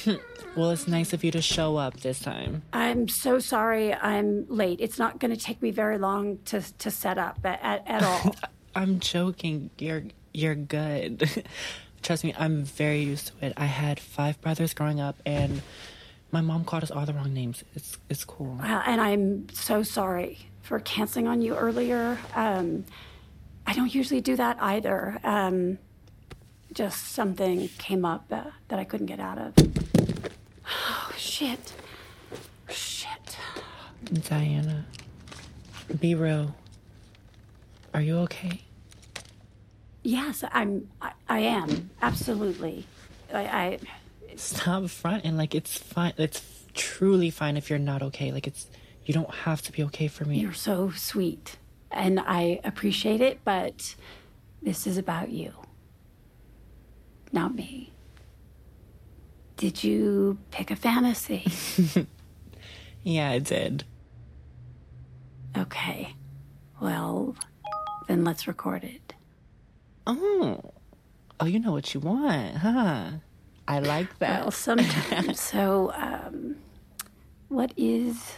Well, 0.56 0.70
it's 0.70 0.88
nice 0.88 1.12
of 1.12 1.22
you 1.22 1.30
to 1.32 1.42
show 1.42 1.76
up 1.76 2.00
this 2.00 2.18
time. 2.18 2.62
I'm 2.72 3.08
so 3.08 3.38
sorry 3.38 3.92
I'm 3.92 4.46
late. 4.48 4.80
It's 4.80 4.98
not 4.98 5.20
going 5.20 5.30
to 5.30 5.36
take 5.36 5.60
me 5.60 5.70
very 5.70 5.98
long 5.98 6.38
to 6.46 6.62
to 6.78 6.90
set 6.90 7.18
up 7.18 7.38
at, 7.44 7.60
at, 7.62 7.86
at 7.86 8.02
all. 8.02 8.34
I'm 8.74 8.98
joking. 8.98 9.68
You're 9.76 10.04
you're 10.32 10.54
good. 10.54 11.44
Trust 12.06 12.22
me, 12.22 12.32
I'm 12.38 12.62
very 12.62 13.00
used 13.00 13.32
to 13.32 13.46
it. 13.46 13.52
I 13.56 13.64
had 13.64 13.98
five 13.98 14.40
brothers 14.40 14.72
growing 14.74 15.00
up, 15.00 15.16
and 15.26 15.60
my 16.30 16.40
mom 16.40 16.64
called 16.64 16.84
us 16.84 16.92
all 16.92 17.04
the 17.04 17.12
wrong 17.12 17.34
names. 17.34 17.64
It's 17.74 17.98
it's 18.08 18.24
cool. 18.24 18.60
Uh, 18.62 18.80
and 18.86 19.00
I'm 19.00 19.48
so 19.48 19.82
sorry 19.82 20.38
for 20.62 20.78
canceling 20.78 21.26
on 21.26 21.42
you 21.42 21.56
earlier. 21.56 22.16
Um, 22.36 22.84
I 23.66 23.72
don't 23.72 23.92
usually 23.92 24.20
do 24.20 24.36
that 24.36 24.56
either. 24.60 25.18
Um, 25.24 25.78
just 26.72 27.08
something 27.08 27.70
came 27.78 28.04
up 28.04 28.26
uh, 28.30 28.52
that 28.68 28.78
I 28.78 28.84
couldn't 28.84 29.06
get 29.06 29.18
out 29.18 29.38
of. 29.38 29.54
Oh, 30.64 31.12
shit. 31.16 31.72
Shit. 32.68 33.36
Diana, 34.28 34.86
be 35.98 36.14
real. 36.14 36.54
Are 37.92 38.00
you 38.00 38.18
okay? 38.18 38.60
Yes, 40.06 40.44
I'm. 40.52 40.88
I, 41.02 41.10
I 41.28 41.38
am 41.40 41.90
absolutely. 42.00 42.86
I, 43.34 43.40
I. 43.40 43.78
Stop 44.36 44.88
fronting. 44.88 45.36
Like 45.36 45.52
it's 45.52 45.76
fine. 45.76 46.12
It's 46.16 46.42
truly 46.74 47.28
fine 47.28 47.56
if 47.56 47.68
you're 47.68 47.80
not 47.80 48.02
okay. 48.04 48.30
Like 48.30 48.46
it's 48.46 48.68
you 49.04 49.12
don't 49.12 49.34
have 49.34 49.62
to 49.62 49.72
be 49.72 49.82
okay 49.82 50.06
for 50.06 50.24
me. 50.24 50.38
You're 50.38 50.52
so 50.52 50.92
sweet, 50.92 51.56
and 51.90 52.20
I 52.20 52.60
appreciate 52.62 53.20
it. 53.20 53.40
But 53.42 53.96
this 54.62 54.86
is 54.86 54.96
about 54.96 55.30
you, 55.30 55.52
not 57.32 57.56
me. 57.56 57.90
Did 59.56 59.82
you 59.82 60.38
pick 60.52 60.70
a 60.70 60.76
fantasy? 60.76 61.44
yeah, 63.02 63.30
I 63.30 63.40
did. 63.40 63.82
Okay. 65.58 66.14
Well, 66.80 67.34
then 68.06 68.22
let's 68.22 68.46
record 68.46 68.84
it. 68.84 69.05
Oh, 70.06 70.60
oh, 71.40 71.46
you 71.46 71.58
know 71.58 71.72
what 71.72 71.92
you 71.94 72.00
want, 72.00 72.58
huh? 72.58 73.10
I 73.66 73.80
like 73.80 74.18
that. 74.20 74.42
Well, 74.42 74.50
sometimes. 74.50 75.40
so, 75.52 75.92
um, 75.94 76.56
what 77.48 77.72
is 77.76 78.34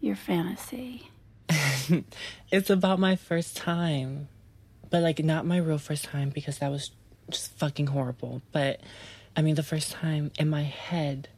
your 0.00 0.16
fantasy? 0.16 1.10
it's 2.50 2.70
about 2.70 2.98
my 2.98 3.16
first 3.16 3.56
time, 3.56 4.28
but 4.90 5.02
like 5.02 5.22
not 5.24 5.46
my 5.46 5.56
real 5.56 5.78
first 5.78 6.04
time 6.04 6.30
because 6.30 6.58
that 6.58 6.70
was 6.70 6.92
just 7.30 7.52
fucking 7.58 7.88
horrible. 7.88 8.42
But 8.52 8.80
I 9.36 9.42
mean, 9.42 9.54
the 9.54 9.62
first 9.62 9.92
time 9.92 10.30
in 10.38 10.48
my 10.48 10.62
head. 10.62 11.28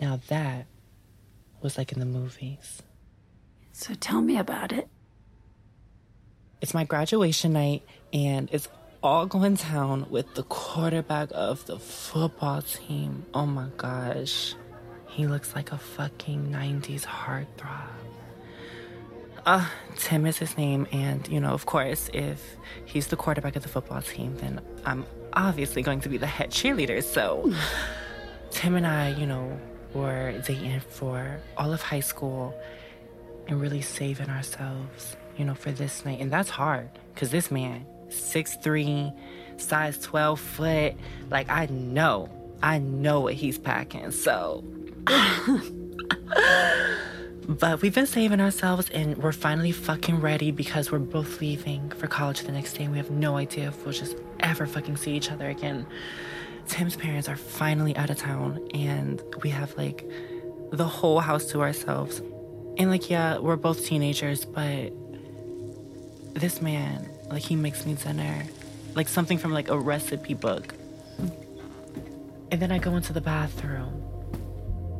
Now 0.00 0.20
that 0.28 0.66
was 1.62 1.78
like 1.78 1.92
in 1.92 2.00
the 2.00 2.06
movies. 2.06 2.82
So 3.72 3.94
tell 3.94 4.20
me 4.20 4.36
about 4.36 4.72
it. 4.72 4.88
It's 6.62 6.74
my 6.74 6.84
graduation 6.84 7.54
night, 7.54 7.82
and 8.12 8.48
it's 8.52 8.68
all 9.02 9.26
going 9.26 9.56
down 9.56 10.06
with 10.10 10.32
the 10.34 10.44
quarterback 10.44 11.30
of 11.34 11.66
the 11.66 11.76
football 11.76 12.62
team. 12.62 13.26
Oh 13.34 13.46
my 13.46 13.66
gosh. 13.76 14.54
He 15.08 15.26
looks 15.26 15.56
like 15.56 15.72
a 15.72 15.76
fucking 15.76 16.52
90s 16.52 17.04
heartthrob. 17.04 17.88
Uh, 19.44 19.68
Tim 19.96 20.24
is 20.24 20.38
his 20.38 20.56
name, 20.56 20.86
and 20.92 21.26
you 21.26 21.40
know, 21.40 21.50
of 21.50 21.66
course, 21.66 22.08
if 22.14 22.56
he's 22.84 23.08
the 23.08 23.16
quarterback 23.16 23.56
of 23.56 23.64
the 23.64 23.68
football 23.68 24.00
team, 24.00 24.36
then 24.36 24.60
I'm 24.86 25.04
obviously 25.32 25.82
going 25.82 26.00
to 26.02 26.08
be 26.08 26.16
the 26.16 26.28
head 26.28 26.50
cheerleader. 26.50 27.02
So, 27.02 27.52
Tim 28.52 28.76
and 28.76 28.86
I, 28.86 29.18
you 29.18 29.26
know, 29.26 29.58
were 29.94 30.30
dating 30.46 30.78
for 30.78 31.40
all 31.56 31.72
of 31.72 31.82
high 31.82 32.00
school 32.00 32.54
and 33.48 33.60
really 33.60 33.80
saving 33.80 34.30
ourselves, 34.30 35.16
you 35.42 35.46
know, 35.48 35.54
for 35.56 35.72
this 35.72 36.04
night. 36.04 36.20
And 36.20 36.30
that's 36.30 36.50
hard 36.50 36.88
because 37.12 37.32
this 37.32 37.50
man, 37.50 37.84
6'3, 38.10 39.12
size 39.56 39.98
12 39.98 40.38
foot, 40.38 40.94
like 41.30 41.50
I 41.50 41.66
know, 41.66 42.30
I 42.62 42.78
know 42.78 43.22
what 43.22 43.34
he's 43.34 43.58
packing. 43.58 44.12
So, 44.12 44.62
but 47.48 47.82
we've 47.82 47.92
been 47.92 48.06
saving 48.06 48.40
ourselves 48.40 48.88
and 48.90 49.16
we're 49.16 49.32
finally 49.32 49.72
fucking 49.72 50.20
ready 50.20 50.52
because 50.52 50.92
we're 50.92 51.00
both 51.00 51.40
leaving 51.40 51.90
for 51.90 52.06
college 52.06 52.42
the 52.42 52.52
next 52.52 52.74
day 52.74 52.84
and 52.84 52.92
we 52.92 52.98
have 52.98 53.10
no 53.10 53.36
idea 53.36 53.66
if 53.66 53.84
we'll 53.84 53.92
just 53.92 54.14
ever 54.38 54.64
fucking 54.64 54.96
see 54.96 55.16
each 55.16 55.32
other 55.32 55.50
again. 55.50 55.84
Tim's 56.68 56.94
parents 56.94 57.28
are 57.28 57.34
finally 57.34 57.96
out 57.96 58.10
of 58.10 58.16
town 58.16 58.64
and 58.74 59.20
we 59.42 59.50
have 59.50 59.76
like 59.76 60.08
the 60.70 60.86
whole 60.86 61.18
house 61.18 61.46
to 61.46 61.62
ourselves. 61.62 62.22
And 62.78 62.90
like, 62.90 63.10
yeah, 63.10 63.38
we're 63.38 63.56
both 63.56 63.84
teenagers, 63.84 64.44
but 64.44 64.92
this 66.34 66.60
man, 66.60 67.08
like, 67.30 67.42
he 67.42 67.56
makes 67.56 67.86
me 67.86 67.94
dinner. 67.94 68.44
Like 68.94 69.08
something 69.08 69.38
from 69.38 69.52
like 69.52 69.70
a 69.70 69.78
recipe 69.78 70.34
book. 70.34 70.74
And 72.50 72.60
then 72.60 72.70
I 72.70 72.76
go 72.76 72.94
into 72.96 73.14
the 73.14 73.22
bathroom, 73.22 74.02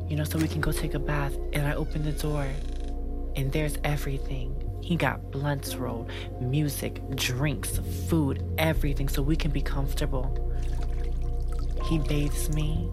you 0.09 0.15
know, 0.15 0.23
so 0.23 0.39
we 0.39 0.47
can 0.47 0.61
go 0.61 0.71
take 0.71 0.95
a 0.95 0.99
bath. 0.99 1.35
And 1.53 1.67
I 1.67 1.75
open 1.75 2.03
the 2.03 2.11
door, 2.11 2.47
and 3.35 3.51
there's 3.51 3.77
everything. 3.83 4.55
He 4.81 4.95
got 4.95 5.29
blunts 5.29 5.75
rolled, 5.75 6.09
music, 6.41 7.07
drinks, 7.15 7.77
food, 8.07 8.43
everything, 8.57 9.07
so 9.07 9.21
we 9.21 9.35
can 9.35 9.51
be 9.51 9.61
comfortable. 9.61 10.39
He 11.85 11.99
bathes 11.99 12.49
me, 12.49 12.89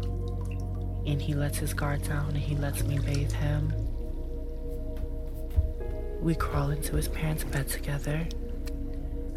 and 1.07 1.23
he 1.23 1.33
lets 1.33 1.57
his 1.57 1.73
guard 1.73 2.03
down, 2.03 2.29
and 2.29 2.37
he 2.37 2.57
lets 2.57 2.83
me 2.83 2.99
bathe 2.99 3.33
him. 3.33 3.73
We 6.21 6.35
crawl 6.35 6.71
into 6.71 6.97
his 6.97 7.09
parents' 7.09 7.45
bed 7.45 7.69
together. 7.69 8.27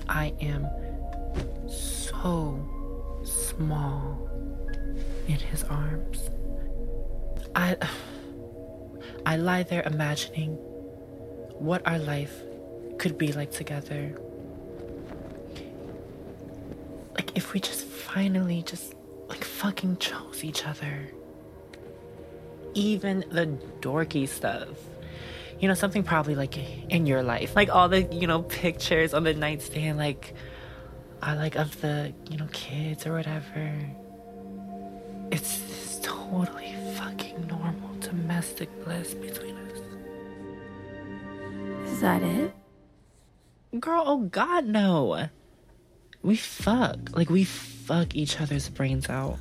I 0.10 0.34
am 0.42 0.68
so 1.68 2.60
small 3.24 4.30
in 5.28 5.36
his 5.36 5.64
arms. 5.64 6.30
I 7.56 7.78
I 9.26 9.38
lie 9.38 9.64
there 9.64 9.84
imagining 9.84 10.56
what 11.58 11.88
our 11.88 12.00
life 12.00 12.42
could 12.98 13.18
be 13.18 13.32
like 13.32 13.52
together. 13.52 14.20
Like 17.16 17.32
if 17.38 17.54
we 17.54 17.62
just 17.62 17.86
finally 17.86 18.62
just 18.64 18.94
like 19.30 19.44
fucking 19.46 19.98
chose 19.98 20.44
each 20.44 20.66
other. 20.68 21.08
Even 22.74 23.24
the 23.30 23.46
dorky 23.80 24.28
stuff. 24.28 24.70
You 25.60 25.68
know, 25.68 25.74
something 25.74 26.04
probably 26.04 26.36
like 26.36 26.58
in 26.90 27.06
your 27.06 27.24
life. 27.24 27.56
Like 27.56 27.70
all 27.70 27.90
the, 27.90 28.04
you 28.04 28.28
know, 28.28 28.42
pictures 28.42 29.14
on 29.14 29.24
the 29.24 29.34
nightstand, 29.34 29.98
like 29.98 30.34
are 31.22 31.36
like 31.36 31.56
of 31.56 31.80
the, 31.82 32.14
you 32.30 32.38
know, 32.38 32.48
kids 32.52 33.08
or 33.08 33.14
whatever. 33.14 33.74
It's, 35.32 35.62
it's 35.70 36.00
totally 36.04 36.76
fucking 36.96 37.48
normal 37.48 37.96
domestic 38.00 38.70
bliss 38.84 39.14
between 39.14 39.56
us. 39.58 39.80
Is 41.92 42.02
that 42.02 42.22
it? 42.22 42.54
Girl, 43.80 44.04
oh 44.06 44.18
god, 44.18 44.66
no. 44.66 45.30
We 46.22 46.36
fuck. 46.36 47.16
Like, 47.16 47.30
we 47.30 47.44
fuck 47.44 48.16
each 48.16 48.40
other's 48.40 48.70
brains 48.70 49.10
out 49.10 49.40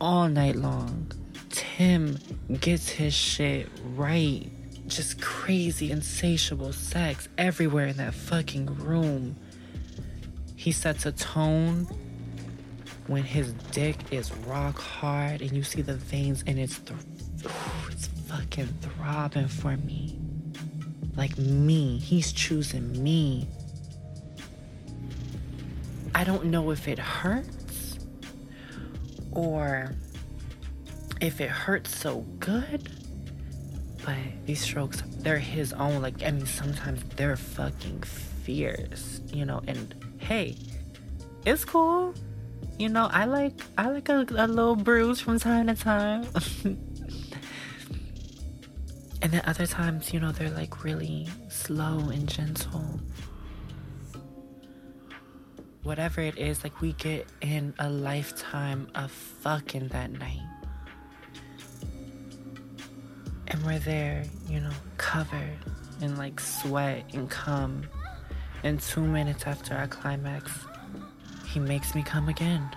all 0.00 0.28
night 0.28 0.56
long. 0.56 1.12
Tim 1.50 2.18
gets 2.60 2.88
his 2.88 3.14
shit 3.14 3.68
right. 3.94 4.50
Just 4.88 5.20
crazy, 5.20 5.90
insatiable 5.90 6.72
sex 6.72 7.28
everywhere 7.36 7.86
in 7.88 7.98
that 7.98 8.14
fucking 8.14 8.66
room. 8.78 9.36
He 10.56 10.72
sets 10.72 11.06
a 11.06 11.12
tone 11.12 11.86
when 13.06 13.22
his 13.22 13.52
dick 13.70 13.96
is 14.10 14.32
rock 14.46 14.78
hard 14.78 15.40
and 15.40 15.52
you 15.52 15.62
see 15.62 15.82
the 15.82 15.94
veins 15.94 16.42
and 16.46 16.58
it's 16.58 16.78
th- 16.80 16.98
it's 17.90 18.06
fucking 18.26 18.66
throbbing 18.80 19.48
for 19.48 19.76
me. 19.76 20.18
Like 21.16 21.36
me, 21.38 21.98
he's 21.98 22.32
choosing 22.32 23.02
me. 23.02 23.46
I 26.14 26.24
don't 26.24 26.46
know 26.46 26.70
if 26.70 26.88
it 26.88 26.98
hurts 26.98 27.98
or 29.32 29.94
if 31.20 31.40
it 31.40 31.50
hurts 31.50 31.96
so 31.96 32.20
good, 32.40 32.90
but 34.08 34.16
these 34.46 34.62
strokes, 34.62 35.02
they're 35.18 35.38
his 35.38 35.74
own. 35.74 36.00
Like, 36.00 36.22
I 36.22 36.30
mean, 36.30 36.46
sometimes 36.46 37.04
they're 37.16 37.36
fucking 37.36 38.00
fierce, 38.04 39.20
you 39.34 39.44
know, 39.44 39.60
and 39.68 39.94
hey, 40.16 40.56
it's 41.44 41.62
cool. 41.66 42.14
You 42.78 42.88
know, 42.88 43.10
I 43.12 43.26
like 43.26 43.60
I 43.76 43.90
like 43.90 44.08
a, 44.08 44.24
a 44.30 44.48
little 44.48 44.76
bruise 44.76 45.20
from 45.20 45.38
time 45.38 45.66
to 45.66 45.74
time. 45.74 46.26
and 49.20 49.30
then 49.30 49.42
other 49.44 49.66
times, 49.66 50.14
you 50.14 50.20
know, 50.20 50.32
they're 50.32 50.48
like 50.48 50.84
really 50.84 51.28
slow 51.50 51.98
and 52.08 52.26
gentle. 52.26 53.00
Whatever 55.82 56.22
it 56.22 56.38
is, 56.38 56.64
like 56.64 56.80
we 56.80 56.94
get 56.94 57.26
in 57.42 57.74
a 57.78 57.90
lifetime 57.90 58.88
of 58.94 59.10
fucking 59.10 59.88
that 59.88 60.12
night. 60.12 60.57
And 63.48 63.64
we're 63.64 63.78
there, 63.78 64.24
you 64.48 64.60
know, 64.60 64.70
covered 64.98 65.58
in 66.00 66.16
like 66.16 66.38
sweat 66.38 67.04
and 67.14 67.28
cum. 67.30 67.82
And 68.62 68.80
two 68.80 69.02
minutes 69.02 69.46
after 69.46 69.74
our 69.74 69.88
climax, 69.88 70.52
he 71.46 71.58
makes 71.60 71.94
me 71.94 72.02
come 72.02 72.28
again. 72.28 72.68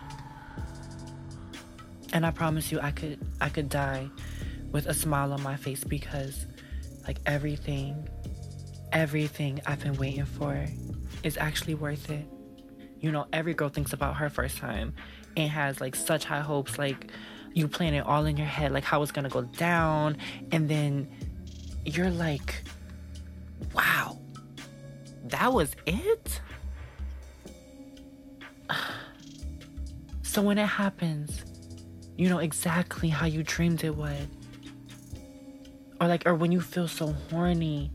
And 2.13 2.25
I 2.25 2.31
promise 2.31 2.71
you 2.71 2.79
I 2.79 2.91
could 2.91 3.19
I 3.39 3.49
could 3.49 3.69
die 3.69 4.09
with 4.71 4.85
a 4.85 4.93
smile 4.93 5.33
on 5.33 5.41
my 5.41 5.55
face 5.55 5.83
because 5.83 6.45
like 7.07 7.19
everything 7.25 8.07
everything 8.91 9.61
I've 9.65 9.81
been 9.81 9.97
waiting 9.97 10.25
for 10.25 10.65
is 11.23 11.37
actually 11.37 11.75
worth 11.75 12.09
it. 12.09 12.25
You 12.99 13.11
know, 13.11 13.27
every 13.33 13.53
girl 13.53 13.69
thinks 13.69 13.93
about 13.93 14.17
her 14.17 14.29
first 14.29 14.57
time 14.57 14.93
and 15.37 15.49
has 15.49 15.81
like 15.81 15.95
such 15.95 16.25
high 16.25 16.41
hopes 16.41 16.77
like 16.77 17.11
you 17.53 17.67
plan 17.67 17.93
it 17.93 18.05
all 18.05 18.25
in 18.25 18.37
your 18.37 18.47
head 18.47 18.71
like 18.71 18.83
how 18.83 19.01
it's 19.01 19.11
to 19.11 19.29
go 19.29 19.41
down 19.41 20.17
and 20.51 20.69
then 20.69 21.07
you're 21.85 22.11
like 22.11 22.63
wow. 23.73 24.17
That 25.25 25.53
was 25.53 25.75
it? 25.85 26.41
So 30.23 30.41
when 30.41 30.57
it 30.57 30.67
happens, 30.67 31.43
you 32.15 32.29
know 32.29 32.37
exactly 32.37 33.09
how 33.09 33.25
you 33.25 33.43
dreamed 33.43 33.83
it 33.83 33.93
would. 33.97 34.29
Or 35.99 36.07
like 36.07 36.25
or 36.25 36.35
when 36.35 36.53
you 36.53 36.61
feel 36.61 36.87
so 36.87 37.13
horny 37.29 37.91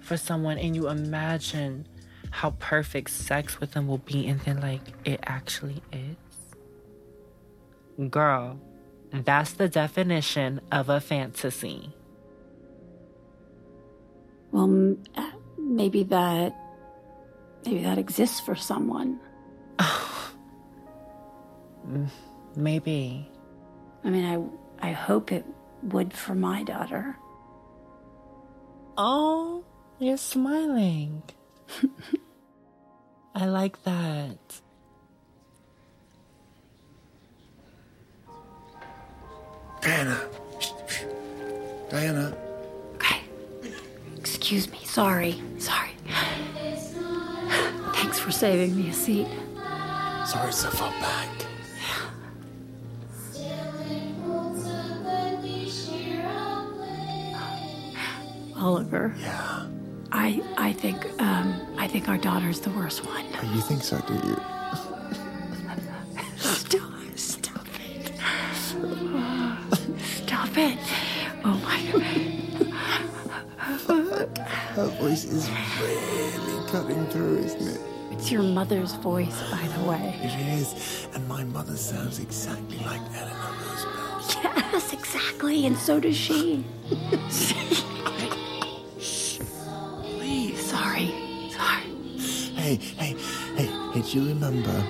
for 0.00 0.16
someone 0.16 0.56
and 0.56 0.76
you 0.76 0.88
imagine 0.88 1.88
how 2.30 2.50
perfect 2.60 3.10
sex 3.10 3.58
with 3.58 3.72
them 3.72 3.88
will 3.88 3.98
be 3.98 4.28
and 4.28 4.38
then 4.42 4.60
like 4.60 4.82
it 5.04 5.18
actually 5.24 5.82
is. 5.92 6.16
Girl, 8.08 8.56
that's 9.12 9.52
the 9.52 9.68
definition 9.68 10.60
of 10.70 10.88
a 10.88 11.00
fantasy. 11.00 11.94
Well, 14.52 14.64
m- 14.64 15.02
uh, 15.16 15.30
maybe 15.58 16.02
that 16.04 16.54
maybe 17.64 17.82
that 17.82 17.98
exists 17.98 18.40
for 18.40 18.54
someone. 18.54 19.20
Maybe. 22.56 23.30
I 24.04 24.10
mean, 24.10 24.24
I 24.82 24.88
I 24.88 24.92
hope 24.92 25.32
it 25.32 25.44
would 25.82 26.12
for 26.12 26.34
my 26.34 26.62
daughter. 26.62 27.16
Oh, 28.96 29.64
you're 29.98 30.16
smiling. 30.16 31.22
I 33.34 33.46
like 33.46 33.82
that. 33.84 34.38
Diana. 39.80 40.20
Diana. 41.88 42.36
Okay. 42.94 43.20
Excuse 44.18 44.70
me. 44.70 44.78
Sorry. 44.84 45.40
Sorry. 45.58 45.90
Thanks 47.94 48.18
for 48.18 48.30
saving 48.30 48.76
me 48.76 48.90
a 48.90 48.92
seat. 48.92 49.26
Sorry, 50.26 50.52
so 50.52 50.70
far 50.70 50.90
back. 51.00 51.28
Oliver. 58.56 59.14
Yeah. 59.18 59.66
I 60.12 60.42
I 60.58 60.72
think 60.74 61.06
um 61.20 61.54
I 61.78 61.88
think 61.88 62.08
our 62.10 62.18
daughter's 62.18 62.60
the 62.60 62.70
worst 62.70 63.06
one. 63.06 63.24
Oh, 63.42 63.54
you 63.54 63.60
think 63.62 63.82
so, 63.82 63.98
do 64.06 64.14
you? 64.14 64.59
Voice 75.00 75.24
is 75.24 75.50
really 75.80 76.66
cutting 76.68 77.06
through, 77.06 77.38
isn't 77.38 77.68
it? 77.68 77.80
It's 78.10 78.30
your 78.30 78.42
mother's 78.42 78.92
voice, 78.96 79.42
by 79.50 79.66
the 79.68 79.88
way. 79.88 80.14
It 80.22 80.60
is. 80.60 81.08
And 81.14 81.26
my 81.26 81.42
mother 81.44 81.76
sounds 81.76 82.18
exactly 82.18 82.76
like 82.78 83.00
Eleanor 83.14 83.54
Roosevelt. 83.64 84.38
Yes, 84.44 84.92
exactly, 84.92 85.64
and 85.66 85.76
so 85.76 86.00
does 86.00 86.16
she. 86.16 86.64
Shh. 89.00 89.38
Please. 90.04 90.60
Sorry. 90.60 91.08
Sorry. 91.50 91.86
Hey, 92.56 92.76
hey, 92.76 93.16
hey, 93.56 93.66
hey, 93.94 94.02
do 94.02 94.20
you 94.20 94.28
remember 94.28 94.84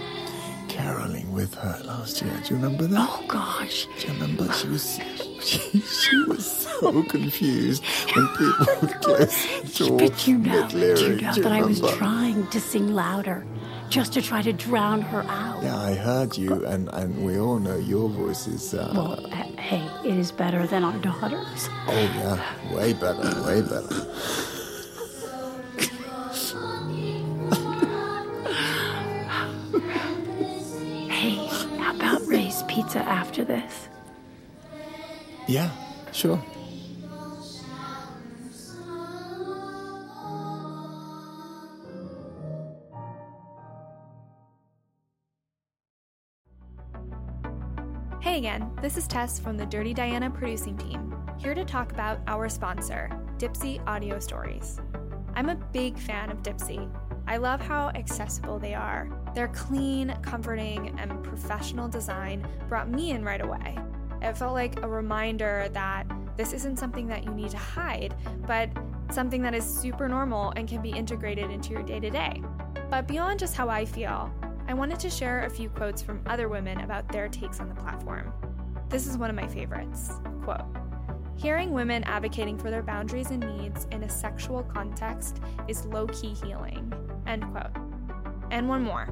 caroling 0.83 1.33
with 1.33 1.55
her 1.55 1.81
last 1.85 2.23
year? 2.23 2.33
Do 2.45 2.55
you 2.55 2.61
remember 2.61 2.87
that? 2.87 2.99
Oh 3.09 3.25
gosh. 3.29 3.87
Do 3.99 4.07
you 4.09 4.12
remember? 4.14 4.53
She 4.53 4.69
was 4.69 4.99
She, 5.43 5.59
she 5.81 6.23
was 6.25 6.45
so 6.47 7.03
confused 7.05 7.85
when 8.14 8.27
people 8.38 8.66
would 8.81 8.95
close 9.03 9.47
the 9.62 9.85
door. 9.88 9.99
But 9.99 10.27
you 10.27 10.38
know, 10.38 10.62
Nick 10.66 10.73
Leary, 10.75 10.95
but 10.95 11.37
you 11.37 11.43
know 11.43 11.49
that 11.49 11.53
I 11.53 11.62
was 11.62 11.81
trying 11.97 12.47
to 12.49 12.61
sing 12.61 12.88
louder, 12.95 13.47
just 13.88 14.12
to 14.14 14.23
try 14.23 14.43
to 14.43 14.53
drown 14.53 15.01
her 15.03 15.23
out. 15.29 15.62
Yeah, 15.62 15.77
I 15.79 15.95
heard 15.95 16.37
you, 16.37 16.64
and, 16.66 16.88
and 16.93 17.25
we 17.25 17.38
all 17.38 17.59
know 17.59 17.77
your 17.77 18.09
voice 18.09 18.47
is. 18.47 18.75
Uh, 18.75 18.93
Well, 18.95 19.16
hey, 19.59 19.83
it 20.09 20.16
is 20.16 20.31
better 20.33 20.66
than 20.66 20.85
our 20.85 20.99
daughter's. 20.99 21.69
oh, 21.88 21.93
yeah, 22.21 22.75
way 22.77 22.93
better, 22.93 23.43
way 23.47 23.61
better. 23.62 24.07
After 33.11 33.44
this? 33.44 33.88
Yeah, 35.49 35.68
sure. 36.12 36.40
Hey 48.20 48.38
again, 48.38 48.70
this 48.81 48.96
is 48.96 49.09
Tess 49.09 49.40
from 49.40 49.57
the 49.57 49.66
Dirty 49.66 49.92
Diana 49.92 50.31
producing 50.31 50.77
team, 50.77 51.12
here 51.37 51.55
to 51.55 51.64
talk 51.64 51.90
about 51.90 52.20
our 52.29 52.49
sponsor, 52.49 53.11
Dipsea 53.38 53.85
Audio 53.88 54.20
Stories. 54.20 54.79
I'm 55.35 55.49
a 55.49 55.57
big 55.57 55.99
fan 55.99 56.31
of 56.31 56.44
Dipsea. 56.44 56.88
I 57.31 57.37
love 57.37 57.61
how 57.61 57.90
accessible 57.90 58.59
they 58.59 58.75
are. 58.75 59.09
Their 59.37 59.47
clean, 59.49 60.12
comforting, 60.21 60.99
and 60.99 61.23
professional 61.23 61.87
design 61.87 62.45
brought 62.69 62.90
me 62.90 63.12
in 63.12 63.25
right 63.25 63.40
away. 63.40 63.79
It 64.21 64.37
felt 64.37 64.53
like 64.53 64.83
a 64.83 64.88
reminder 64.88 65.69
that 65.73 66.11
this 66.37 66.53
isn't 66.53 66.77
something 66.77 67.07
that 67.07 67.23
you 67.23 67.31
need 67.31 67.51
to 67.51 67.57
hide, 67.57 68.16
but 68.49 68.69
something 69.12 69.43
that 69.43 69.55
is 69.55 69.64
super 69.64 70.09
normal 70.09 70.53
and 70.57 70.69
can 70.69 70.83
be 70.83 70.90
integrated 70.90 71.53
into 71.53 71.71
your 71.71 71.85
day 71.85 72.01
to 72.01 72.11
day. 72.11 72.43
But 72.90 73.07
beyond 73.07 73.38
just 73.38 73.55
how 73.55 73.69
I 73.69 73.85
feel, 73.85 74.29
I 74.66 74.75
wanted 74.75 74.99
to 74.99 75.09
share 75.09 75.45
a 75.45 75.51
few 75.51 75.69
quotes 75.69 76.03
from 76.03 76.23
other 76.27 76.49
women 76.49 76.81
about 76.81 77.07
their 77.12 77.29
takes 77.29 77.61
on 77.61 77.69
the 77.69 77.77
platform. 77.77 78.33
This 78.88 79.07
is 79.07 79.16
one 79.16 79.31
of 79.31 79.37
my 79.37 79.47
favorites. 79.47 80.14
Quote 80.43 80.66
Hearing 81.37 81.71
women 81.71 82.03
advocating 82.05 82.59
for 82.59 82.71
their 82.71 82.83
boundaries 82.83 83.31
and 83.31 83.40
needs 83.57 83.87
in 83.93 84.03
a 84.03 84.09
sexual 84.11 84.64
context 84.64 85.40
is 85.69 85.87
low 85.87 86.07
key 86.09 86.35
healing. 86.35 86.93
End 87.31 87.45
quote. 87.53 87.71
And 88.51 88.69
one 88.69 88.83
more. 88.83 89.09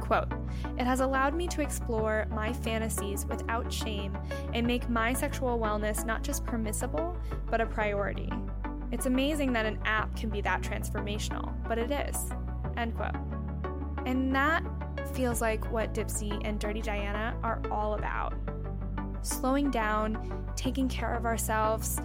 Quote, 0.00 0.32
it 0.76 0.84
has 0.84 0.98
allowed 0.98 1.34
me 1.34 1.46
to 1.46 1.62
explore 1.62 2.26
my 2.30 2.52
fantasies 2.52 3.24
without 3.26 3.72
shame 3.72 4.18
and 4.52 4.66
make 4.66 4.90
my 4.90 5.12
sexual 5.12 5.56
wellness 5.56 6.04
not 6.04 6.24
just 6.24 6.44
permissible, 6.44 7.16
but 7.48 7.60
a 7.60 7.66
priority. 7.66 8.28
It's 8.90 9.06
amazing 9.06 9.52
that 9.52 9.66
an 9.66 9.78
app 9.84 10.14
can 10.16 10.30
be 10.30 10.40
that 10.40 10.62
transformational, 10.62 11.54
but 11.68 11.78
it 11.78 11.92
is. 11.92 12.30
End 12.76 12.96
quote. 12.96 13.14
And 14.04 14.34
that 14.34 14.64
feels 15.14 15.40
like 15.40 15.70
what 15.70 15.94
Dipsea 15.94 16.42
and 16.44 16.58
Dirty 16.58 16.82
Diana 16.82 17.36
are 17.44 17.62
all 17.70 17.94
about. 17.94 18.34
Slowing 19.22 19.70
down, 19.70 20.52
taking 20.56 20.88
care 20.88 21.14
of 21.14 21.24
ourselves, 21.24 22.00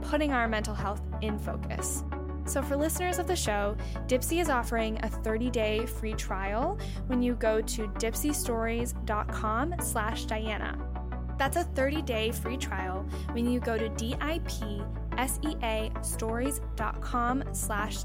putting 0.00 0.32
our 0.32 0.46
mental 0.46 0.74
health 0.74 1.02
in 1.22 1.40
focus. 1.40 2.04
So 2.44 2.62
for 2.62 2.76
listeners 2.76 3.18
of 3.18 3.26
the 3.26 3.36
show, 3.36 3.76
Dipsea 4.06 4.40
is 4.40 4.48
offering 4.48 4.98
a 4.98 5.08
30-day 5.08 5.86
free 5.86 6.14
trial 6.14 6.78
when 7.06 7.22
you 7.22 7.34
go 7.34 7.60
to 7.60 7.88
dipseastories.com 7.88 9.74
slash 9.80 10.24
Diana. 10.24 10.78
That's 11.38 11.56
a 11.56 11.64
30-day 11.64 12.32
free 12.32 12.56
trial 12.56 13.06
when 13.32 13.50
you 13.50 13.60
go 13.60 13.78
to 13.78 13.88
D-I-P-S-E-A 13.88 15.92
stories.com 16.02 17.44
slash 17.52 18.04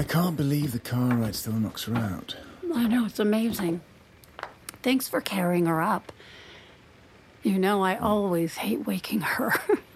I 0.00 0.02
can't 0.02 0.34
believe 0.34 0.72
the 0.72 0.78
car 0.78 1.14
ride 1.14 1.34
still 1.34 1.52
knocks 1.52 1.84
her 1.84 1.94
out. 1.94 2.34
I 2.74 2.88
know, 2.88 3.04
it's 3.04 3.18
amazing. 3.18 3.82
Thanks 4.82 5.08
for 5.10 5.20
carrying 5.20 5.66
her 5.66 5.82
up. 5.82 6.10
You 7.42 7.58
know, 7.58 7.84
I 7.84 7.98
always 7.98 8.56
hate 8.56 8.86
waking 8.86 9.20
her. 9.20 9.52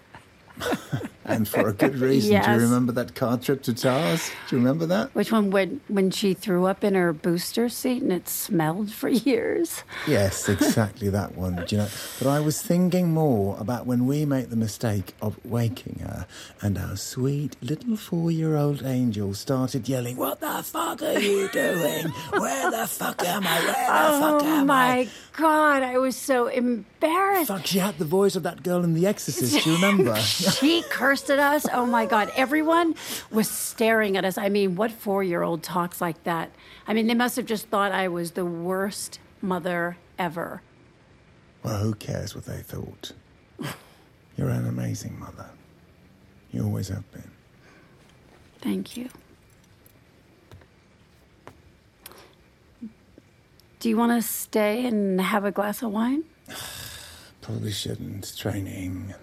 And 1.27 1.47
for 1.47 1.67
a 1.67 1.73
good 1.73 1.95
reason. 1.99 2.39
Do 2.41 2.51
you 2.51 2.57
remember 2.57 2.91
that 2.93 3.15
car 3.15 3.37
trip 3.37 3.63
to 3.63 3.73
Taos? 3.73 4.29
Do 4.47 4.55
you 4.55 4.61
remember 4.61 4.85
that? 4.85 5.13
Which 5.15 5.31
one 5.31 5.49
when 5.49 5.81
when 5.87 6.11
she 6.11 6.35
threw 6.35 6.65
up 6.67 6.83
in 6.83 6.93
her 6.93 7.13
booster 7.13 7.67
seat 7.67 8.03
and 8.03 8.13
it 8.13 8.29
smelled 8.29 8.91
for 8.93 9.09
years? 9.29 9.83
Yes, 10.07 10.47
exactly 10.47 11.09
that 11.09 11.35
one. 11.35 11.55
Do 11.65 11.75
you 11.75 11.77
know? 11.81 11.87
But 12.19 12.27
I 12.27 12.39
was 12.39 12.61
thinking 12.61 13.11
more 13.11 13.57
about 13.59 13.87
when 13.87 14.05
we 14.05 14.23
make 14.25 14.51
the 14.51 14.55
mistake 14.55 15.15
of 15.19 15.43
waking 15.43 15.99
her, 16.03 16.27
and 16.61 16.77
our 16.77 16.95
sweet 16.95 17.55
little 17.59 17.97
four-year-old 17.97 18.83
angel 18.83 19.33
started 19.33 19.89
yelling, 19.89 20.17
"What 20.17 20.41
the 20.41 20.61
fuck 20.61 21.01
are 21.01 21.19
you 21.19 21.49
doing? 21.49 22.09
Where 22.29 22.69
the 22.69 22.85
fuck 22.85 23.25
am 23.25 23.47
I? 23.47 23.59
Where 23.61 23.73
the 23.73 23.85
oh 23.89 24.19
fuck 24.19 24.43
am 24.43 24.69
I?" 24.69 24.91
Oh 24.91 25.05
my 25.05 25.09
god, 25.37 25.81
I 25.81 25.97
was 25.97 26.15
so 26.15 26.47
embarrassed. 26.47 27.47
Fuck, 27.47 27.65
she 27.65 27.79
had 27.79 27.97
the 27.97 28.05
voice 28.05 28.35
of 28.35 28.43
that 28.43 28.61
girl 28.61 28.83
in 28.83 28.93
The 28.93 29.07
Exorcist. 29.07 29.63
Do 29.63 29.71
you 29.71 29.75
remember? 29.77 30.15
She 30.53 30.83
cursed 30.83 31.29
at 31.29 31.39
us. 31.39 31.65
Oh 31.71 31.85
my 31.85 32.05
God. 32.05 32.31
Everyone 32.35 32.95
was 33.31 33.49
staring 33.49 34.17
at 34.17 34.25
us. 34.25 34.37
I 34.37 34.49
mean, 34.49 34.75
what 34.75 34.91
four 34.91 35.23
year 35.23 35.41
old 35.43 35.63
talks 35.63 36.01
like 36.01 36.23
that? 36.23 36.51
I 36.87 36.93
mean, 36.93 37.07
they 37.07 37.13
must 37.15 37.35
have 37.35 37.45
just 37.45 37.67
thought 37.67 37.91
I 37.91 38.07
was 38.07 38.31
the 38.31 38.45
worst 38.45 39.19
mother 39.41 39.97
ever. 40.17 40.61
well, 41.63 41.77
who 41.79 41.93
cares 41.95 42.35
what 42.35 42.45
they 42.45 42.59
thought? 42.61 43.11
You're 44.37 44.49
an 44.49 44.67
amazing 44.67 45.19
mother. 45.19 45.49
You 46.51 46.63
always 46.63 46.87
have 46.89 47.09
been. 47.11 47.31
Thank 48.61 48.97
you. 48.97 49.09
Do 53.79 53.89
you 53.89 53.97
want 53.97 54.19
to 54.19 54.27
stay 54.27 54.85
and 54.85 55.21
have 55.21 55.45
a 55.45 55.51
glass 55.51 55.83
of 55.83 55.91
wine? 55.91 56.23
Probably 57.41 57.71
shouldn't. 57.71 58.17
It's 58.19 58.35
training. 58.35 59.13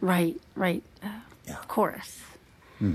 Right, 0.00 0.40
right. 0.54 0.82
Uh, 1.02 1.08
Of 1.48 1.68
course. 1.68 2.20
Hmm. 2.78 2.94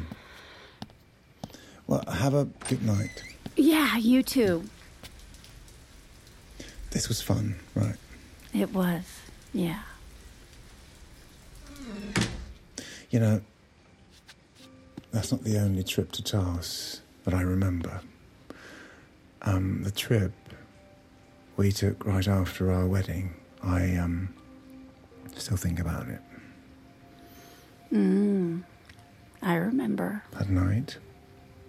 Well, 1.87 2.03
have 2.07 2.33
a 2.33 2.45
good 2.69 2.83
night. 2.83 3.23
Yeah, 3.55 3.97
you 3.97 4.23
too. 4.23 4.63
This 6.91 7.07
was 7.07 7.21
fun, 7.21 7.55
right? 7.75 7.95
It 8.53 8.73
was. 8.73 9.03
Yeah. 9.53 9.81
You 13.09 13.19
know, 13.19 13.41
that's 15.11 15.31
not 15.31 15.43
the 15.43 15.57
only 15.59 15.83
trip 15.83 16.11
to 16.13 16.23
Taos 16.23 17.01
that 17.25 17.33
I 17.33 17.41
remember. 17.41 18.01
Um, 19.41 19.83
the 19.83 19.91
trip 19.91 20.31
we 21.57 21.71
took 21.71 22.05
right 22.05 22.27
after 22.27 22.71
our 22.71 22.85
wedding, 22.87 23.33
I 23.63 23.95
um, 23.95 24.33
still 25.35 25.57
think 25.57 25.79
about 25.79 26.07
it. 26.07 26.21
Mm. 27.93 28.63
I 29.41 29.55
remember. 29.55 30.23
That 30.31 30.49
night, 30.49 30.97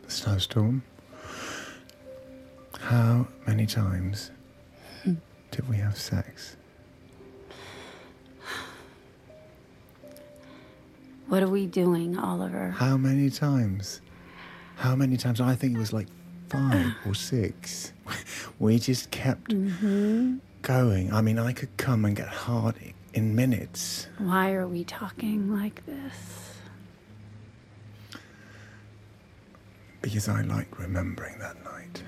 the 0.05 0.11
snowstorm. 0.11 0.83
How 2.81 3.27
many 3.47 3.67
times 3.67 4.31
did 5.51 5.69
we 5.69 5.77
have 5.77 5.97
sex? 5.99 6.57
What 11.29 11.43
are 11.43 11.49
we 11.49 11.67
doing, 11.67 12.19
Oliver? 12.19 12.71
How 12.71 12.97
many 12.97 13.31
times? 13.31 14.01
How 14.77 14.95
many 14.95 15.17
times? 15.17 15.41
I 15.41 15.55
think 15.55 15.75
it 15.77 15.79
was 15.79 15.93
like 15.93 16.09
five 16.49 16.93
or 17.07 17.15
six. 17.15 17.93
We 18.59 18.79
just 18.79 19.11
kept 19.11 19.51
Mm-hmm. 19.51 20.37
going. 20.63 21.13
I 21.13 21.21
mean, 21.21 21.39
I 21.39 21.53
could 21.53 21.75
come 21.79 22.05
and 22.05 22.15
get 22.15 22.29
hard 22.29 22.77
in 23.15 23.35
minutes. 23.35 24.09
Why 24.19 24.53
are 24.53 24.67
we 24.67 24.85
talking 24.85 25.53
like 25.53 25.85
this? 25.87 26.57
Because 30.01 30.29
I 30.29 30.43
like 30.43 30.79
remembering 30.79 31.39
that 31.39 31.63
night. 31.65 32.03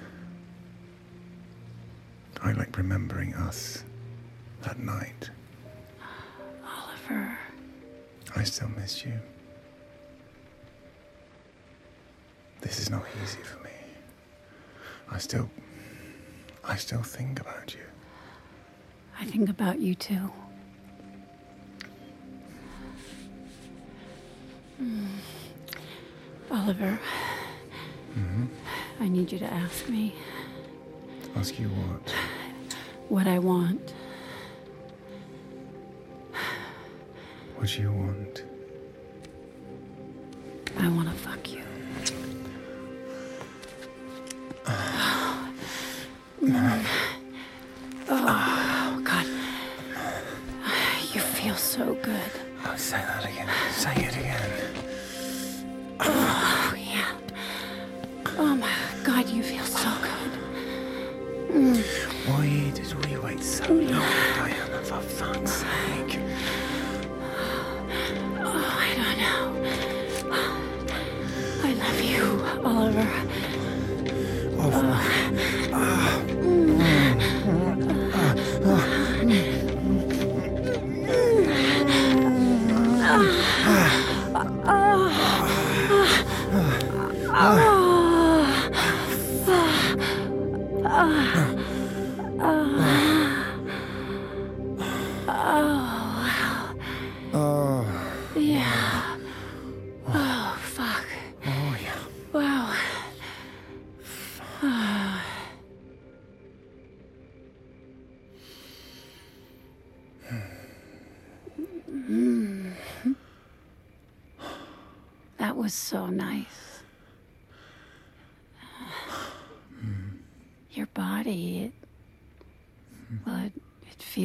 I 2.42 2.52
like 2.52 2.76
remembering 2.76 3.34
us 3.34 3.84
that 4.62 4.78
night. 4.78 5.30
Oliver. 6.66 7.38
I 8.36 8.42
still 8.44 8.68
miss 8.70 9.04
you. 9.04 9.12
This 12.60 12.80
is 12.80 12.90
not 12.90 13.04
easy 13.22 13.42
for 13.42 13.62
me. 13.62 13.70
I 15.10 15.18
still. 15.18 15.48
I 16.64 16.76
still 16.76 17.02
think 17.02 17.40
about 17.40 17.74
you. 17.74 17.82
I 19.20 19.26
think 19.26 19.50
about 19.50 19.78
you 19.80 19.94
too. 19.94 20.30
Mm. 24.82 25.06
Oliver, 26.50 26.98
Mm-hmm. 28.18 28.44
I 29.00 29.08
need 29.08 29.32
you 29.32 29.38
to 29.40 29.44
ask 29.52 29.88
me 29.88 30.14
Ask 31.36 31.58
you 31.58 31.66
what? 31.68 32.14
what 33.08 33.26
I 33.26 33.40
want. 33.40 33.92
What 37.56 37.68
do 37.68 37.82
you 37.82 37.90
want? 37.90 38.44
I 40.78 40.88
want 40.88 41.08
to 41.08 41.14
fuck 41.14 41.50
you. 41.52 41.62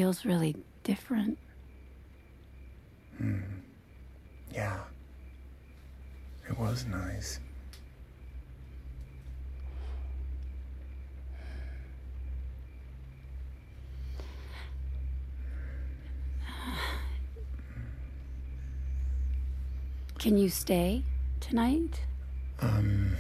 Feels 0.10 0.26
really 0.26 0.56
different. 0.84 1.38
Hmm. 3.18 3.42
Yeah. 4.52 4.80
It 6.50 6.58
was 6.58 6.86
nice. 6.86 7.40
Can 20.18 20.38
you 20.38 20.50
stay 20.50 21.04
tonight? 21.40 22.02
Um, 22.62 23.16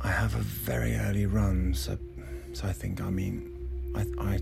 I 0.00 0.08
have 0.08 0.34
a 0.34 0.38
very 0.38 0.96
early 0.96 1.26
run, 1.26 1.74
so 1.74 1.98
so 2.54 2.66
I 2.66 2.72
think 2.72 3.02
I 3.02 3.10
mean, 3.10 3.92
I 3.94 4.06
I 4.18 4.40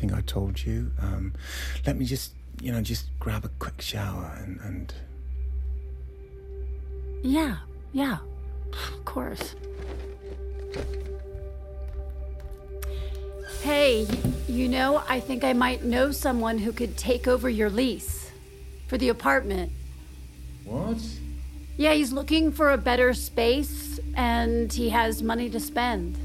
think 0.00 0.14
I 0.14 0.22
told 0.22 0.64
you. 0.64 0.90
Um, 0.98 1.34
let 1.86 1.98
me 1.98 2.06
just 2.06 2.32
you 2.62 2.72
know 2.72 2.80
just 2.80 3.06
grab 3.18 3.44
a 3.44 3.50
quick 3.58 3.80
shower 3.82 4.32
and 4.42 4.58
and 4.60 4.94
Yeah, 7.22 7.56
yeah, 7.92 8.18
of 8.72 9.04
course. 9.04 9.54
Hey, 13.62 14.06
you 14.48 14.68
know, 14.68 15.02
I 15.06 15.20
think 15.20 15.44
I 15.44 15.52
might 15.52 15.84
know 15.84 16.12
someone 16.12 16.56
who 16.56 16.72
could 16.72 16.96
take 16.96 17.28
over 17.28 17.50
your 17.50 17.68
lease 17.68 18.30
for 18.88 18.96
the 18.96 19.10
apartment. 19.10 19.70
what? 20.64 20.96
Yeah, 21.76 21.92
he's 21.92 22.10
looking 22.10 22.52
for 22.52 22.70
a 22.70 22.78
better 22.78 23.12
space 23.12 24.00
and 24.14 24.72
he 24.72 24.88
has 24.88 25.22
money 25.22 25.50
to 25.50 25.60
spend. 25.60 26.16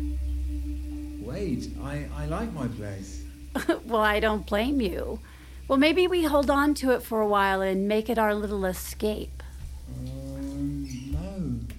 Wait, 1.22 1.70
I 1.84 2.08
I 2.16 2.26
like 2.28 2.54
my 2.54 2.68
place. 2.70 3.25
well, 3.86 4.02
I 4.02 4.20
don't 4.20 4.46
blame 4.46 4.82
you. 4.82 5.20
Well, 5.68 5.80
maybe 5.80 6.08
we 6.08 6.24
hold 6.24 6.50
on 6.50 6.74
to 6.76 6.92
it 6.92 7.02
for 7.02 7.22
a 7.22 7.28
while 7.28 7.62
and 7.62 7.88
make 7.88 8.10
it 8.10 8.20
our 8.20 8.36
little 8.36 8.66
escape. 8.66 9.42
Um, 9.90 10.88
no, 11.12 11.76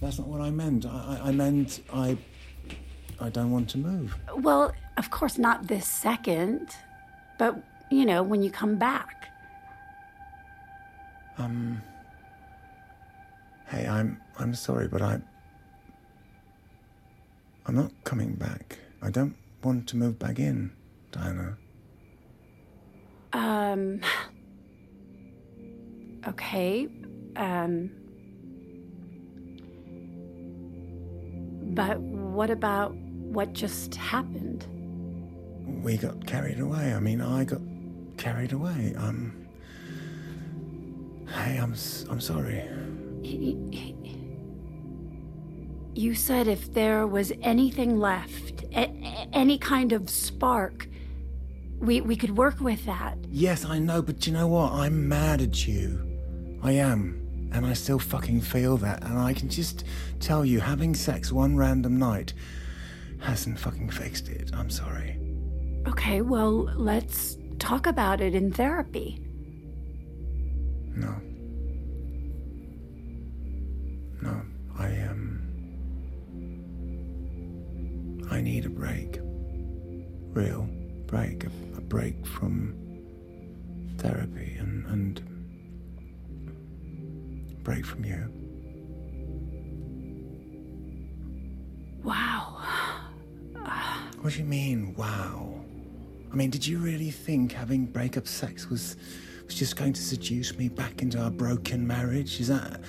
that's 0.00 0.18
not 0.18 0.28
what 0.28 0.40
I 0.40 0.50
meant. 0.50 0.86
I 0.86 1.18
I, 1.22 1.28
I 1.28 1.32
meant 1.32 1.80
I 1.92 2.16
I 3.20 3.28
don't 3.28 3.50
want 3.50 3.68
to 3.70 3.78
move. 3.78 4.16
Well, 4.36 4.72
of 4.96 5.10
course, 5.10 5.38
not 5.38 5.66
this 5.68 5.86
second, 5.86 6.76
but, 7.38 7.56
you 7.90 8.04
know, 8.06 8.22
when 8.22 8.42
you 8.42 8.50
come 8.50 8.76
back. 8.76 9.28
Um. 11.38 11.82
Hey, 13.68 13.86
I'm 13.86 14.20
I'm 14.38 14.54
sorry, 14.54 14.88
but 14.88 15.02
I 15.02 15.20
I'm 17.66 17.74
not 17.74 17.90
coming 18.04 18.34
back. 18.34 18.78
I 19.02 19.10
don't 19.10 19.34
want 19.62 19.88
to 19.88 19.96
move 19.96 20.18
back 20.18 20.38
in, 20.38 20.70
Diana. 21.14 21.56
Um. 23.32 24.00
Okay. 26.26 26.88
Um. 27.36 27.90
But 31.74 32.00
what 32.00 32.50
about 32.50 32.94
what 32.94 33.52
just 33.52 33.94
happened? 33.94 34.66
We 35.84 35.96
got 35.96 36.26
carried 36.26 36.58
away. 36.60 36.92
I 36.94 36.98
mean, 37.00 37.20
I 37.20 37.44
got 37.44 37.60
carried 38.16 38.52
away. 38.52 38.94
Um. 38.96 39.46
Hey, 41.28 41.58
I'm 41.58 41.74
I'm 42.10 42.20
sorry. 42.20 42.62
You 45.96 46.14
said 46.16 46.48
if 46.48 46.74
there 46.74 47.06
was 47.06 47.32
anything 47.40 47.98
left, 48.00 48.64
a- 48.72 49.28
any 49.32 49.58
kind 49.58 49.92
of 49.92 50.10
spark, 50.10 50.88
we, 51.86 52.00
we 52.00 52.16
could 52.16 52.36
work 52.36 52.60
with 52.60 52.84
that. 52.86 53.18
Yes, 53.28 53.64
I 53.64 53.78
know, 53.78 54.02
but 54.02 54.26
you 54.26 54.32
know 54.32 54.46
what? 54.46 54.72
I'm 54.72 55.08
mad 55.08 55.40
at 55.40 55.66
you. 55.66 56.58
I 56.62 56.72
am. 56.72 57.20
And 57.52 57.64
I 57.64 57.72
still 57.74 57.98
fucking 57.98 58.40
feel 58.40 58.76
that. 58.78 59.04
And 59.04 59.18
I 59.18 59.32
can 59.32 59.48
just 59.48 59.84
tell 60.18 60.44
you, 60.44 60.60
having 60.60 60.94
sex 60.94 61.30
one 61.30 61.56
random 61.56 61.98
night 61.98 62.32
hasn't 63.20 63.58
fucking 63.58 63.90
fixed 63.90 64.28
it. 64.28 64.50
I'm 64.54 64.70
sorry. 64.70 65.18
Okay, 65.86 66.20
well, 66.20 66.64
let's 66.76 67.36
talk 67.58 67.86
about 67.86 68.20
it 68.20 68.34
in 68.34 68.52
therapy. 68.52 69.20
No. 70.96 71.14
No, 74.22 74.42
I 74.78 74.86
um 75.02 75.40
I 78.30 78.40
need 78.40 78.64
a 78.64 78.70
break. 78.70 79.18
Real 80.32 80.68
break. 81.06 81.44
Break 81.94 82.26
from 82.26 82.74
therapy 83.98 84.56
and, 84.58 84.84
and 84.86 85.22
break 87.62 87.86
from 87.86 88.04
you. 88.04 88.28
Wow. 92.02 92.58
What 94.20 94.32
do 94.32 94.40
you 94.40 94.44
mean, 94.44 94.96
wow? 94.96 95.54
I 96.32 96.34
mean, 96.34 96.50
did 96.50 96.66
you 96.66 96.78
really 96.78 97.12
think 97.12 97.52
having 97.52 97.86
breakup 97.86 98.26
sex 98.26 98.68
was 98.68 98.96
was 99.44 99.54
just 99.54 99.76
going 99.76 99.92
to 99.92 100.02
seduce 100.02 100.58
me 100.58 100.68
back 100.68 101.00
into 101.00 101.22
our 101.22 101.30
broken 101.30 101.86
marriage? 101.86 102.40
Is 102.40 102.48
that? 102.48 102.80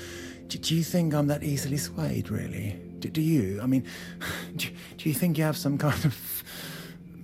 Do, 0.48 0.58
do 0.58 0.74
you 0.76 0.84
think 0.84 1.14
I'm 1.14 1.28
that 1.28 1.44
easily 1.44 1.78
swayed? 1.78 2.32
Really? 2.32 2.82
Do, 2.98 3.10
do 3.10 3.22
you? 3.22 3.60
I 3.62 3.68
mean, 3.68 3.86
do, 4.56 4.68
do 4.98 5.10
you 5.10 5.14
think 5.14 5.38
you 5.38 5.44
have 5.44 5.58
some 5.58 5.78
kind 5.78 6.06
of 6.06 6.44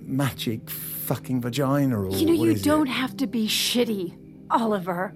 magic 0.00 0.70
fucking 1.02 1.40
vagina 1.40 2.00
or 2.00 2.08
You 2.10 2.26
know, 2.26 2.32
what 2.32 2.46
you 2.46 2.52
is 2.52 2.62
don't 2.62 2.86
have 2.86 3.16
to 3.18 3.26
be 3.26 3.46
shitty, 3.46 4.14
Oliver. 4.50 5.14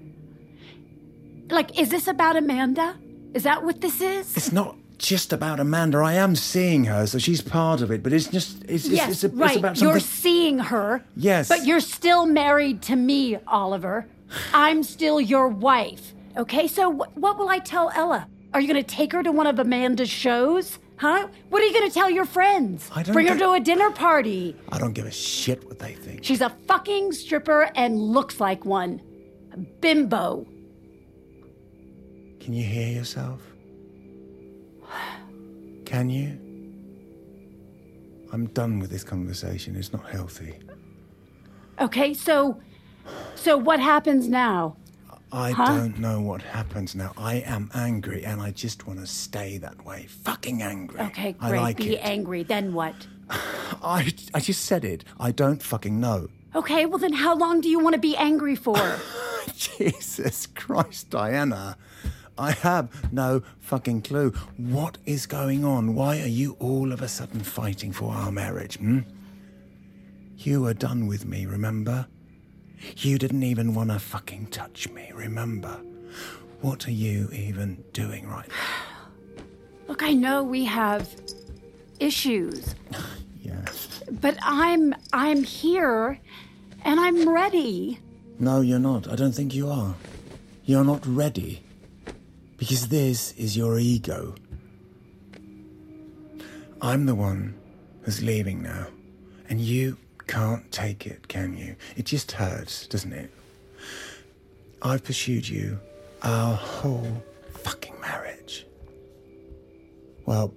Like, 1.49 1.79
is 1.79 1.91
this 1.91 2.09
about 2.09 2.37
Amanda? 2.37 2.97
Is 3.35 3.45
that 3.45 3.65
what 3.65 3.81
this 3.81 4.01
is? 4.01 4.37
It's 4.37 4.53
not 4.53 4.77
just 4.99 5.33
about 5.33 5.61
Amanda. 5.61 5.99
I 5.99 6.15
am 6.15 6.35
seeing 6.35 6.85
her, 6.85 7.07
so 7.07 7.19
she's 7.19 7.41
part 7.41 7.81
of 7.81 7.91
it. 7.91 8.03
But 8.03 8.13
it's 8.13 8.27
just 8.27 8.63
it's 8.65 8.87
it's, 8.87 8.89
yes, 8.89 9.11
it's, 9.11 9.25
a, 9.25 9.29
right. 9.29 9.51
it's 9.51 9.59
about 9.59 9.81
You're 9.81 10.01
seeing 10.01 10.59
her. 10.59 11.05
Yes. 11.17 11.49
But 11.49 11.65
you're 11.65 11.81
still 11.81 12.27
married 12.27 12.83
to 12.83 12.97
me, 12.97 13.37
Oliver. 13.47 14.07
I'm 14.53 14.83
still 14.83 15.21
your 15.21 15.49
wife. 15.49 16.15
Okay, 16.37 16.67
so 16.67 16.93
wh- 16.93 17.17
what 17.17 17.39
will 17.39 17.49
I 17.49 17.59
tell 17.59 17.91
Ella? 17.95 18.27
Are 18.53 18.61
you 18.61 18.69
going 18.69 18.83
to 18.83 18.95
take 18.97 19.13
her 19.13 19.23
to 19.23 19.31
one 19.31 19.47
of 19.47 19.59
Amanda's 19.59 20.11
shows? 20.11 20.79
Huh? 20.99 21.29
What 21.51 21.63
are 21.63 21.67
you 21.67 21.73
going 21.73 21.89
to 21.89 21.95
tell 21.95 22.09
your 22.11 22.25
friends? 22.25 22.91
I 22.95 23.03
don't 23.03 23.13
Bring 23.13 23.27
her 23.27 23.39
to 23.39 23.53
a 23.53 23.61
dinner 23.61 23.91
party. 23.91 24.57
I 24.71 24.79
don't 24.79 24.93
give 24.93 25.07
a 25.07 25.11
shit 25.11 25.65
what 25.67 25.79
they 25.79 25.93
think. 25.93 26.25
She's 26.25 26.41
a 26.41 26.51
fucking 26.67 27.13
stripper 27.13 27.71
and 27.75 27.99
looks 27.99 28.41
like 28.41 28.65
one. 28.65 29.03
A 29.53 29.59
bimbo. 29.59 30.47
Can 32.41 32.55
you 32.55 32.65
hear 32.65 32.89
yourself? 32.89 33.43
Can 35.85 36.09
you? 36.09 36.39
I'm 38.33 38.47
done 38.49 38.81
with 38.81 38.91
this 38.91 39.05
conversation. 39.05 39.77
It's 39.77 39.93
not 39.93 40.09
healthy. 40.09 40.59
Okay, 41.81 42.15
so 42.15 42.61
so 43.35 43.57
what 43.57 43.81
happens 43.81 44.29
now? 44.29 44.77
I 45.37 45.51
Huh? 45.53 45.67
don't 45.77 45.99
know 45.99 46.21
what 46.23 46.41
happens 46.41 46.95
now. 46.95 47.13
I 47.19 47.35
am 47.37 47.71
angry 47.75 48.25
and 48.25 48.41
I 48.41 48.53
just 48.53 48.87
want 48.87 49.01
to 49.01 49.07
stay 49.07 49.59
that 49.59 49.85
way. 49.85 50.07
Fucking 50.25 50.63
angry. 50.63 50.99
Okay, 50.99 51.37
I 51.41 51.51
great. 51.51 51.61
like 51.61 51.77
Be 51.77 51.97
it. 51.97 52.01
angry. 52.03 52.43
Then 52.43 52.73
what? 52.73 52.95
I, 53.31 54.13
I 54.33 54.41
just 54.41 54.65
said 54.65 54.83
it. 54.85 55.05
I 55.21 55.33
don't 55.33 55.63
fucking 55.63 56.01
know. 56.01 56.29
Okay, 56.55 56.87
well 56.87 56.99
then 56.99 57.13
how 57.13 57.37
long 57.37 57.61
do 57.61 57.69
you 57.69 57.79
want 57.79 57.93
to 57.93 58.01
be 58.01 58.17
angry 58.17 58.57
for? 58.57 58.77
Jesus 59.55 60.47
Christ, 60.47 61.11
Diana. 61.11 61.77
I 62.39 62.53
have 62.53 63.13
no 63.13 63.43
fucking 63.61 64.03
clue. 64.03 64.31
What 64.57 64.97
is 65.05 65.27
going 65.27 65.65
on? 65.67 65.95
Why 65.95 66.21
are 66.21 66.27
you 66.29 66.57
all 66.61 66.93
of 66.93 67.03
a 67.03 67.09
sudden 67.09 67.41
fighting 67.41 67.93
for 67.93 68.13
our 68.13 68.33
marriage, 68.33 68.79
hmm? 68.79 69.01
You 70.39 70.63
were 70.63 70.75
done 70.75 71.07
with 71.07 71.27
me, 71.27 71.45
remember? 71.47 72.07
You 72.99 73.19
didn't 73.19 73.43
even 73.43 73.75
want 73.75 73.91
to 73.91 73.99
fucking 73.99 74.49
touch 74.49 74.89
me, 74.91 75.11
remember? 75.15 75.81
What 76.61 76.87
are 76.87 76.93
you 76.93 77.29
even 77.33 77.83
doing 77.93 78.29
right 78.29 78.49
now? 78.49 79.43
Look, 79.89 80.03
I 80.03 80.13
know 80.13 80.43
we 80.43 80.65
have 80.65 81.09
issues, 82.01 82.75
Yes. 83.43 84.03
but 84.21 84.37
I'm 84.43 84.95
I'm 85.13 85.43
here 85.45 86.19
and 86.85 86.99
I'm 87.01 87.29
ready. 87.29 88.01
No, 88.39 88.61
you're 88.61 88.79
not. 88.81 89.09
I 89.11 89.15
don't 89.17 89.33
think 89.33 89.55
you 89.55 89.69
are. 89.71 89.95
You're 90.65 90.85
not 90.85 91.07
ready. 91.07 91.63
Because 92.57 92.89
this 92.89 93.33
is 93.33 93.57
your 93.57 93.79
ego. 93.79 94.35
I'm 96.81 97.07
the 97.07 97.15
one 97.15 97.55
who's 98.03 98.23
leaving 98.23 98.63
now. 98.63 98.87
And 99.49 99.61
you 99.61 99.97
can't 100.27 100.71
take 100.73 101.07
it, 101.07 101.29
can 101.29 101.57
you? 101.57 101.77
It 101.97 102.05
just 102.07 102.33
hurts, 102.33 102.87
doesn't 102.87 103.13
it? 103.13 103.31
I've 104.83 105.05
pursued 105.05 105.49
you 105.49 105.79
our 106.23 106.55
whole 106.55 107.23
fucking 107.55 107.99
marriage. 108.01 108.67
Well, 110.25 110.53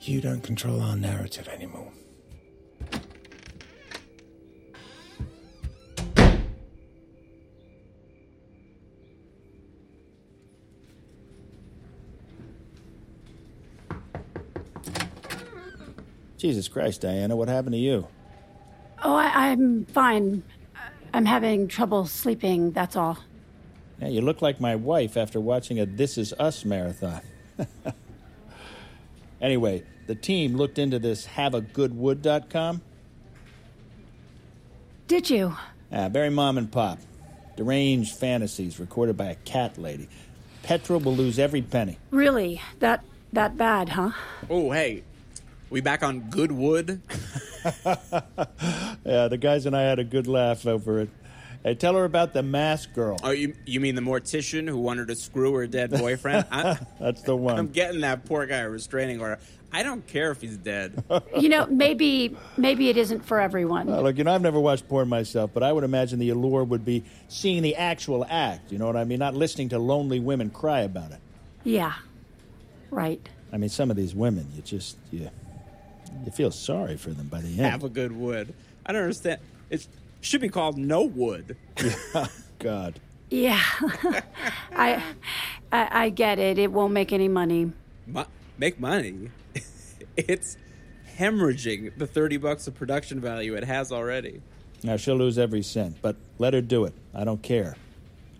you 0.00 0.20
don't 0.20 0.42
control 0.42 0.80
our 0.80 0.96
narrative 0.96 1.48
anymore. 1.48 1.92
Jesus 16.42 16.66
Christ, 16.66 17.02
Diana, 17.02 17.36
what 17.36 17.46
happened 17.46 17.74
to 17.74 17.78
you? 17.78 18.08
Oh, 19.04 19.14
I, 19.14 19.50
I'm 19.50 19.84
fine. 19.84 20.42
I'm 21.14 21.24
having 21.24 21.68
trouble 21.68 22.04
sleeping, 22.04 22.72
that's 22.72 22.96
all. 22.96 23.16
Yeah, 24.00 24.08
you 24.08 24.22
look 24.22 24.42
like 24.42 24.60
my 24.60 24.74
wife 24.74 25.16
after 25.16 25.38
watching 25.38 25.78
a 25.78 25.86
This 25.86 26.18
Is 26.18 26.32
Us 26.40 26.64
marathon. 26.64 27.20
anyway, 29.40 29.84
the 30.08 30.16
team 30.16 30.56
looked 30.56 30.80
into 30.80 30.98
this 30.98 31.28
haveagoodwood.com. 31.28 32.82
Did 35.06 35.30
you? 35.30 35.56
Ah, 35.92 36.08
Barry 36.08 36.30
Mom 36.30 36.58
and 36.58 36.72
Pop. 36.72 36.98
Deranged 37.56 38.16
fantasies 38.16 38.80
recorded 38.80 39.16
by 39.16 39.26
a 39.26 39.36
cat 39.36 39.78
lady. 39.78 40.08
Petra 40.64 40.98
will 40.98 41.14
lose 41.14 41.38
every 41.38 41.62
penny. 41.62 41.98
Really? 42.10 42.60
That 42.80 43.04
that 43.32 43.56
bad, 43.56 43.90
huh? 43.90 44.10
Oh, 44.50 44.72
hey. 44.72 45.04
We 45.72 45.80
back 45.80 46.02
on 46.02 46.20
good 46.30 46.52
wood? 46.52 47.00
Yeah, 49.04 49.28
the 49.28 49.38
guys 49.38 49.66
and 49.66 49.76
I 49.76 49.82
had 49.82 49.98
a 49.98 50.04
good 50.04 50.26
laugh 50.26 50.66
over 50.66 51.00
it. 51.00 51.10
Hey, 51.64 51.74
tell 51.74 51.94
her 51.94 52.04
about 52.04 52.32
the 52.32 52.42
mask 52.42 52.92
girl. 52.92 53.18
Oh, 53.22 53.30
you, 53.30 53.54
you 53.66 53.80
mean 53.80 53.94
the 53.94 54.00
mortician 54.00 54.68
who 54.68 54.78
wanted 54.78 55.08
to 55.08 55.16
screw 55.16 55.52
her 55.54 55.66
dead 55.66 55.90
boyfriend? 55.98 56.46
I, 56.50 56.78
That's 57.00 57.22
the 57.22 57.36
one. 57.36 57.58
I'm 57.58 57.68
getting 57.68 58.00
that 58.02 58.24
poor 58.24 58.46
guy 58.46 58.58
a 58.58 58.68
restraining 58.70 59.20
order. 59.20 59.38
I 59.72 59.82
don't 59.82 60.06
care 60.06 60.30
if 60.30 60.40
he's 60.40 60.56
dead. 60.56 61.04
You 61.40 61.48
know, 61.48 61.66
maybe 61.66 62.36
maybe 62.56 62.88
it 62.90 62.96
isn't 62.96 63.24
for 63.24 63.40
everyone. 63.40 63.88
Uh, 63.88 64.00
look, 64.00 64.18
you 64.18 64.24
know, 64.24 64.34
I've 64.34 64.42
never 64.42 64.60
watched 64.60 64.88
porn 64.88 65.08
myself, 65.08 65.50
but 65.54 65.62
I 65.62 65.72
would 65.72 65.84
imagine 65.84 66.18
the 66.18 66.30
allure 66.30 66.64
would 66.64 66.84
be 66.84 67.04
seeing 67.28 67.62
the 67.62 67.76
actual 67.76 68.24
act. 68.28 68.70
You 68.70 68.78
know 68.78 68.86
what 68.86 68.96
I 68.96 69.04
mean? 69.04 69.18
Not 69.18 69.34
listening 69.34 69.70
to 69.70 69.78
lonely 69.78 70.20
women 70.20 70.50
cry 70.50 70.80
about 70.80 71.10
it. 71.12 71.20
Yeah. 71.64 71.94
Right. 72.90 73.26
I 73.52 73.56
mean, 73.56 73.70
some 73.70 73.90
of 73.90 73.96
these 73.96 74.14
women, 74.14 74.48
you 74.54 74.62
just 74.62 74.96
you, 75.10 75.30
you 76.24 76.32
feel 76.32 76.50
sorry 76.50 76.96
for 76.96 77.10
them 77.10 77.28
by 77.28 77.40
the 77.40 77.48
end. 77.48 77.60
Have 77.60 77.84
a 77.84 77.88
good 77.88 78.12
wood. 78.12 78.54
I 78.84 78.92
don't 78.92 79.02
understand. 79.02 79.40
It 79.70 79.86
should 80.20 80.40
be 80.40 80.48
called 80.48 80.78
no 80.78 81.02
wood. 81.02 81.56
Yeah, 82.14 82.26
God. 82.58 83.00
Yeah. 83.30 83.60
I, 84.76 85.02
I 85.72 85.88
I 86.04 86.08
get 86.10 86.38
it. 86.38 86.58
It 86.58 86.70
won't 86.70 86.92
make 86.92 87.12
any 87.12 87.28
money. 87.28 87.72
Mo- 88.06 88.26
make 88.58 88.78
money. 88.78 89.30
it's 90.16 90.56
hemorrhaging 91.18 91.96
the 91.98 92.06
30 92.06 92.36
bucks 92.36 92.66
of 92.66 92.74
production 92.74 93.20
value 93.20 93.54
it 93.54 93.64
has 93.64 93.90
already. 93.90 94.42
Now 94.82 94.96
she'll 94.96 95.16
lose 95.16 95.38
every 95.38 95.62
cent, 95.62 95.96
but 96.02 96.16
let 96.38 96.54
her 96.54 96.60
do 96.60 96.84
it. 96.84 96.94
I 97.14 97.24
don't 97.24 97.42
care. 97.42 97.76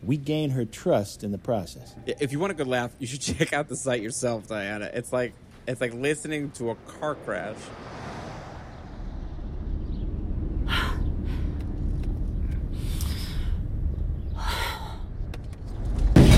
We 0.03 0.17
gain 0.17 0.51
her 0.51 0.65
trust 0.65 1.23
in 1.23 1.31
the 1.31 1.39
process. 1.39 1.95
If 2.07 2.33
you 2.33 2.41
want 2.41 2.51
a 2.51 2.55
good 2.55 2.67
laugh, 2.67 2.91
you 2.99 3.07
should 3.07 3.21
check 3.21 3.53
out 3.53 3.69
the 3.69 3.77
site 3.77 4.03
yourself, 4.03 4.49
Diana. 4.49 4.91
It's 4.93 5.13
like 5.13 5.33
it's 5.67 5.81
like 5.81 5.95
listening 5.95 6.51
to 6.53 6.71
a 6.71 6.75
car 6.75 7.15
crash. 7.15 7.57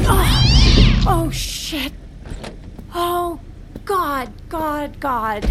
Oh, 0.06 1.04
oh 1.06 1.30
shit. 1.30 1.92
Oh 2.94 3.40
God, 3.84 4.30
God, 4.48 5.00
God. 5.00 5.44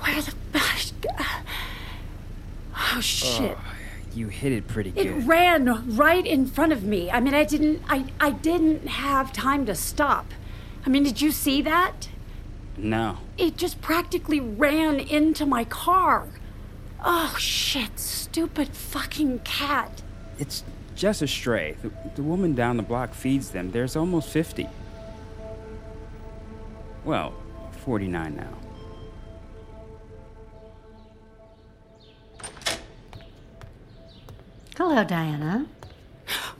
Where 0.00 0.22
the 0.22 0.30
fuck? 0.52 1.16
Oh 2.96 3.00
shit. 3.00 3.56
Oh, 3.56 3.60
you 4.14 4.28
hit 4.28 4.52
it 4.52 4.66
pretty 4.66 4.92
It 4.96 5.04
good. 5.04 5.26
ran 5.26 5.96
right 5.96 6.26
in 6.26 6.46
front 6.46 6.72
of 6.72 6.82
me. 6.82 7.10
I 7.10 7.20
mean, 7.20 7.34
I 7.34 7.44
didn't 7.44 7.82
I 7.88 8.06
I 8.20 8.30
didn't 8.30 8.86
have 8.88 9.32
time 9.32 9.66
to 9.66 9.74
stop. 9.74 10.26
I 10.84 10.88
mean, 10.88 11.02
did 11.04 11.20
you 11.20 11.30
see 11.30 11.62
that? 11.62 12.08
no. 12.76 13.18
It 13.36 13.56
just 13.56 13.80
practically 13.82 14.40
ran 14.40 15.00
into 15.00 15.44
my 15.46 15.64
car. 15.64 16.26
Oh 17.04 17.34
shit, 17.38 17.98
stupid 17.98 18.68
fucking 18.68 19.40
cat. 19.40 20.02
It's 20.38 20.64
just 20.94 21.22
a 21.22 21.26
stray. 21.26 21.76
The, 21.82 21.90
the 22.16 22.22
woman 22.22 22.54
down 22.54 22.76
the 22.76 22.82
block 22.82 23.14
feeds 23.14 23.50
them. 23.50 23.70
There's 23.70 23.96
almost 23.96 24.28
50. 24.30 24.68
Well, 27.04 27.34
49 27.84 28.36
now. 28.36 28.56
Hello, 34.76 35.04
Diana. 35.04 35.66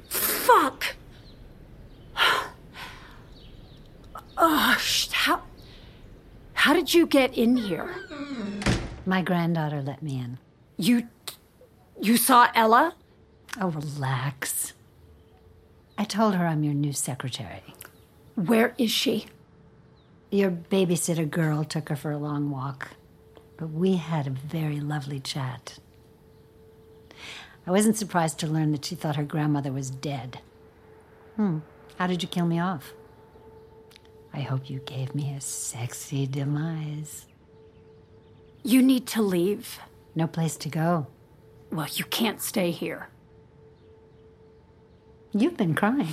Fuck! 0.09 0.97
Oh, 4.43 4.75
sh- 4.81 5.09
how, 5.13 5.43
how 6.55 6.73
did 6.73 6.95
you 6.95 7.07
get 7.07 7.37
in 7.37 7.57
here? 7.59 7.95
My 9.05 9.21
granddaughter 9.21 9.83
let 9.83 10.03
me 10.03 10.19
in. 10.19 10.39
You, 10.79 11.09
you 12.01 12.17
saw 12.17 12.49
Ella? 12.55 12.95
Oh, 13.61 13.69
relax. 13.69 14.73
I 15.99 16.05
told 16.05 16.35
her 16.37 16.47
I'm 16.47 16.65
your 16.65 16.73
new 16.73 16.95
secretary. 16.95 17.75
Where 18.35 18.75
is 18.79 18.91
she? 18.91 19.27
Your 20.31 20.51
babysitter 20.51 21.29
girl 21.29 21.63
took 21.63 21.91
her 21.91 21.97
for 21.97 22.11
a 22.11 22.17
long 22.19 22.51
walk, 22.51 22.93
but 23.59 23.67
we 23.71 23.97
had 23.97 24.27
a 24.27 24.31
very 24.31 24.81
lovely 24.81 25.21
chat. 25.21 25.79
I 27.67 27.71
wasn't 27.71 27.97
surprised 27.99 28.39
to 28.39 28.47
learn 28.47 28.73
that 28.73 28.87
she 28.87 28.95
thought 28.95 29.17
her 29.17 29.25
grandmother 29.25 29.71
was 29.73 29.91
dead. 29.91 30.41
Hmm, 31.37 31.59
how 31.99 32.07
did 32.07 32.23
you 32.23 32.29
kill 32.29 32.47
me 32.47 32.59
off? 32.59 32.95
I 34.33 34.41
hope 34.41 34.71
you 34.71 34.81
gave 34.81 35.15
me 35.15 35.35
a 35.35 35.41
sexy 35.41 36.27
demise. 36.27 37.27
You 38.63 38.83
need 38.83 39.07
to 39.09 39.23
leave. 39.23 39.81
No 40.15 40.27
place 40.27 40.57
to 40.59 40.69
go. 40.69 41.07
Well, 41.73 41.89
you 41.95 42.05
can't 42.05 42.41
stay 42.41 42.71
here. 42.71 43.09
You've 45.33 45.57
been 45.57 45.75
crying. 45.75 46.09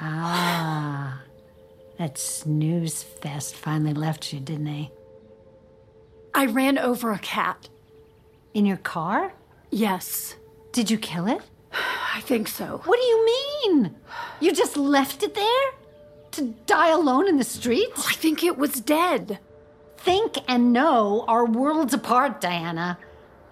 Ah, 0.00 1.22
that 1.98 2.18
snooze 2.18 3.02
fest 3.02 3.54
finally 3.54 3.94
left 3.94 4.32
you, 4.32 4.40
didn't 4.40 4.64
they? 4.64 4.90
I 6.34 6.46
ran 6.46 6.78
over 6.78 7.12
a 7.12 7.18
cat. 7.18 7.68
In 8.52 8.66
your 8.66 8.76
car? 8.78 9.32
Yes. 9.70 10.36
Did 10.72 10.90
you 10.90 10.98
kill 10.98 11.26
it? 11.26 11.40
I 12.14 12.20
think 12.20 12.48
so. 12.48 12.82
What 12.84 12.98
do 12.98 13.06
you 13.06 13.26
mean? 13.26 13.96
You 14.40 14.52
just 14.52 14.76
left 14.76 15.22
it 15.22 15.34
there? 15.34 15.72
To 16.36 16.54
die 16.66 16.90
alone 16.90 17.28
in 17.28 17.38
the 17.38 17.44
streets? 17.44 17.94
Oh, 17.96 18.06
I 18.10 18.12
think 18.12 18.44
it 18.44 18.58
was 18.58 18.78
dead. 18.78 19.38
Think 19.96 20.36
and 20.46 20.70
know 20.70 21.24
are 21.26 21.46
worlds 21.46 21.94
apart, 21.94 22.42
Diana. 22.42 22.98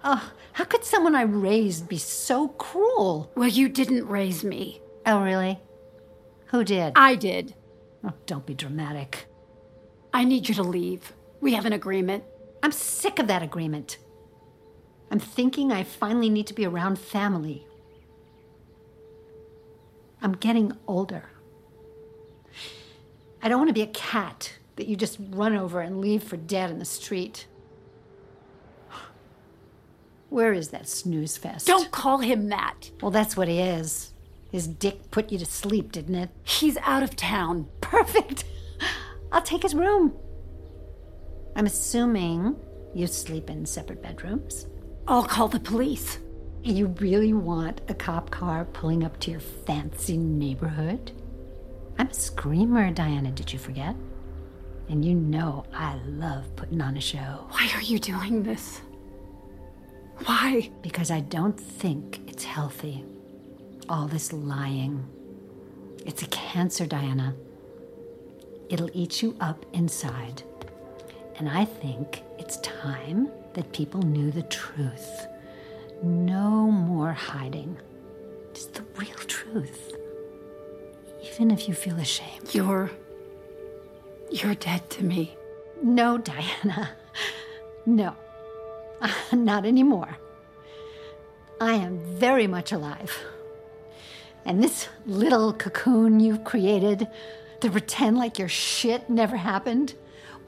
Oh, 0.03 0.31
how 0.53 0.65
could 0.65 0.85
someone 0.85 1.15
I 1.15 1.23
raised 1.23 1.89
be 1.89 1.97
so 1.97 2.49
cruel? 2.49 3.31
Well, 3.33 3.47
you 3.47 3.69
didn't 3.69 4.07
raise 4.07 4.43
me. 4.43 4.81
Oh, 5.03 5.23
really? 5.23 5.59
Who 6.49 6.63
did? 6.63 6.93
I 6.95 7.15
did. 7.15 7.55
Oh, 8.03 8.13
don't 8.27 8.45
be 8.45 8.53
dramatic. 8.53 9.25
I 10.13 10.23
need 10.23 10.47
you 10.47 10.53
to 10.53 10.61
leave. 10.61 11.11
We 11.41 11.55
have 11.55 11.65
an 11.65 11.73
agreement. 11.73 12.23
I'm 12.61 12.71
sick 12.71 13.17
of 13.17 13.25
that 13.29 13.41
agreement. 13.41 13.97
I'm 15.09 15.19
thinking 15.19 15.71
I 15.71 15.83
finally 15.83 16.29
need 16.29 16.45
to 16.45 16.53
be 16.53 16.67
around 16.67 16.99
family. 16.99 17.65
I'm 20.21 20.33
getting 20.33 20.77
older. 20.85 21.31
I 23.45 23.47
don't 23.47 23.59
want 23.59 23.69
to 23.69 23.75
be 23.75 23.83
a 23.83 23.87
cat 23.87 24.53
that 24.75 24.87
you 24.87 24.95
just 24.95 25.19
run 25.29 25.55
over 25.55 25.79
and 25.79 26.01
leave 26.01 26.23
for 26.23 26.35
dead 26.35 26.71
in 26.71 26.79
the 26.79 26.83
street. 26.83 27.45
Where 30.29 30.51
is 30.51 30.69
that 30.69 30.89
snooze 30.89 31.37
fest? 31.37 31.67
Don't 31.67 31.91
call 31.91 32.17
him 32.17 32.49
that. 32.49 32.89
Well, 33.03 33.11
that's 33.11 33.37
what 33.37 33.47
he 33.47 33.59
is. 33.59 34.13
His 34.51 34.65
dick 34.65 35.11
put 35.11 35.31
you 35.31 35.37
to 35.37 35.45
sleep, 35.45 35.91
didn't 35.91 36.15
it? 36.15 36.31
He's 36.41 36.75
out 36.77 37.03
of 37.03 37.15
town. 37.15 37.67
Perfect. 37.81 38.45
I'll 39.31 39.43
take 39.43 39.61
his 39.61 39.75
room. 39.75 40.15
I'm 41.55 41.67
assuming 41.67 42.55
you 42.95 43.05
sleep 43.05 43.51
in 43.51 43.67
separate 43.67 44.01
bedrooms. 44.01 44.65
I'll 45.07 45.23
call 45.23 45.49
the 45.49 45.59
police. 45.59 46.17
You 46.63 46.87
really 46.99 47.33
want 47.33 47.81
a 47.89 47.93
cop 47.93 48.31
car 48.31 48.65
pulling 48.65 49.03
up 49.03 49.19
to 49.19 49.29
your 49.29 49.39
fancy 49.39 50.17
neighborhood? 50.17 51.11
I'm 51.97 52.07
a 52.07 52.13
screamer, 52.13 52.91
Diana, 52.91 53.31
did 53.31 53.53
you 53.53 53.59
forget? 53.59 53.95
And 54.89 55.03
you 55.03 55.15
know 55.15 55.65
I 55.73 55.95
love 56.05 56.55
putting 56.55 56.81
on 56.81 56.97
a 56.97 57.01
show. 57.01 57.47
Why 57.49 57.69
are 57.73 57.81
you 57.81 57.99
doing 57.99 58.43
this? 58.43 58.81
Why? 60.25 60.69
Because 60.81 61.11
I 61.11 61.21
don't 61.21 61.59
think 61.59 62.21
it's 62.27 62.43
healthy. 62.43 63.03
All 63.89 64.07
this 64.07 64.31
lying. 64.31 65.05
It's 66.05 66.21
a 66.21 66.27
cancer, 66.27 66.85
Diana. 66.85 67.35
It'll 68.69 68.89
eat 68.93 69.21
you 69.21 69.35
up 69.39 69.65
inside. 69.73 70.43
And 71.37 71.49
I 71.49 71.65
think 71.65 72.23
it's 72.39 72.57
time 72.57 73.29
that 73.53 73.73
people 73.73 74.01
knew 74.01 74.31
the 74.31 74.43
truth. 74.43 75.27
No 76.03 76.69
more 76.71 77.13
hiding. 77.13 77.77
Just 78.53 78.73
the 78.73 78.83
real 78.97 79.17
truth. 79.27 79.94
Even 81.25 81.51
if 81.51 81.67
you 81.67 81.73
feel 81.73 81.97
ashamed. 81.97 82.53
You're. 82.53 82.91
You're 84.31 84.55
dead 84.55 84.89
to 84.91 85.03
me. 85.03 85.37
No, 85.81 86.17
Diana. 86.17 86.91
No. 87.85 88.15
Not 89.31 89.65
anymore. 89.65 90.17
I 91.61 91.73
am 91.73 91.99
very 91.99 92.47
much 92.47 92.71
alive. 92.71 93.17
And 94.45 94.63
this 94.63 94.89
little 95.05 95.53
cocoon 95.53 96.19
you've 96.19 96.43
created 96.43 97.07
to 97.61 97.69
pretend 97.71 98.17
like 98.17 98.37
your 98.37 98.49
shit 98.49 99.09
never 99.09 99.37
happened, 99.37 99.95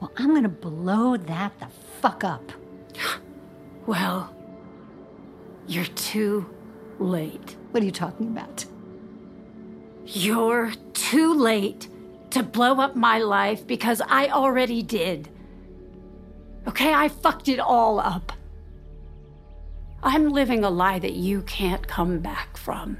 well, 0.00 0.12
I'm 0.16 0.34
gonna 0.34 0.48
blow 0.48 1.16
that 1.16 1.58
the 1.58 1.66
fuck 2.00 2.24
up. 2.24 2.52
Well, 3.86 4.34
you're 5.66 5.84
too 5.86 6.48
late. 6.98 7.56
What 7.70 7.82
are 7.82 7.86
you 7.86 7.92
talking 7.92 8.28
about? 8.28 8.64
You're 10.10 10.72
too 10.94 11.34
late 11.34 11.86
to 12.30 12.42
blow 12.42 12.80
up 12.80 12.96
my 12.96 13.18
life 13.18 13.66
because 13.66 14.00
I 14.00 14.28
already 14.28 14.82
did. 14.82 15.28
Okay, 16.66 16.94
I 16.94 17.10
fucked 17.10 17.46
it 17.48 17.60
all 17.60 18.00
up. 18.00 18.32
I'm 20.02 20.30
living 20.30 20.64
a 20.64 20.70
lie 20.70 20.98
that 20.98 21.12
you 21.12 21.42
can't 21.42 21.86
come 21.86 22.20
back 22.20 22.56
from. 22.56 22.96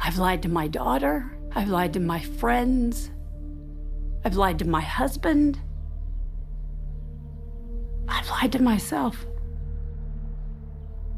I've 0.00 0.16
lied 0.16 0.40
to 0.44 0.48
my 0.48 0.68
daughter. 0.68 1.36
I've 1.54 1.68
lied 1.68 1.92
to 1.92 2.00
my 2.00 2.20
friends. 2.22 3.10
I've 4.24 4.36
lied 4.36 4.60
to 4.60 4.66
my 4.66 4.80
husband. 4.80 5.60
I've 8.08 8.30
lied 8.30 8.52
to 8.52 8.62
myself. 8.62 9.26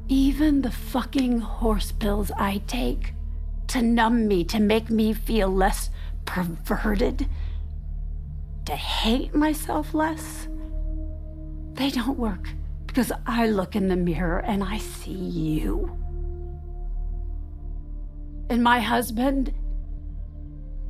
Even 0.08 0.62
the 0.62 0.72
fucking 0.72 1.38
horse 1.38 1.92
pills 1.92 2.32
I 2.36 2.62
take 2.66 3.14
to 3.70 3.80
numb 3.80 4.26
me, 4.26 4.42
to 4.44 4.58
make 4.58 4.90
me 4.90 5.12
feel 5.12 5.48
less 5.48 5.90
perverted, 6.24 7.28
to 8.64 8.72
hate 8.72 9.32
myself 9.32 9.94
less, 9.94 10.48
they 11.74 11.90
don't 11.90 12.18
work 12.18 12.48
because 12.86 13.12
I 13.26 13.46
look 13.46 13.76
in 13.76 13.86
the 13.86 13.96
mirror 13.96 14.40
and 14.40 14.64
I 14.64 14.78
see 14.78 15.12
you. 15.12 15.96
And 18.48 18.64
my 18.64 18.80
husband, 18.80 19.54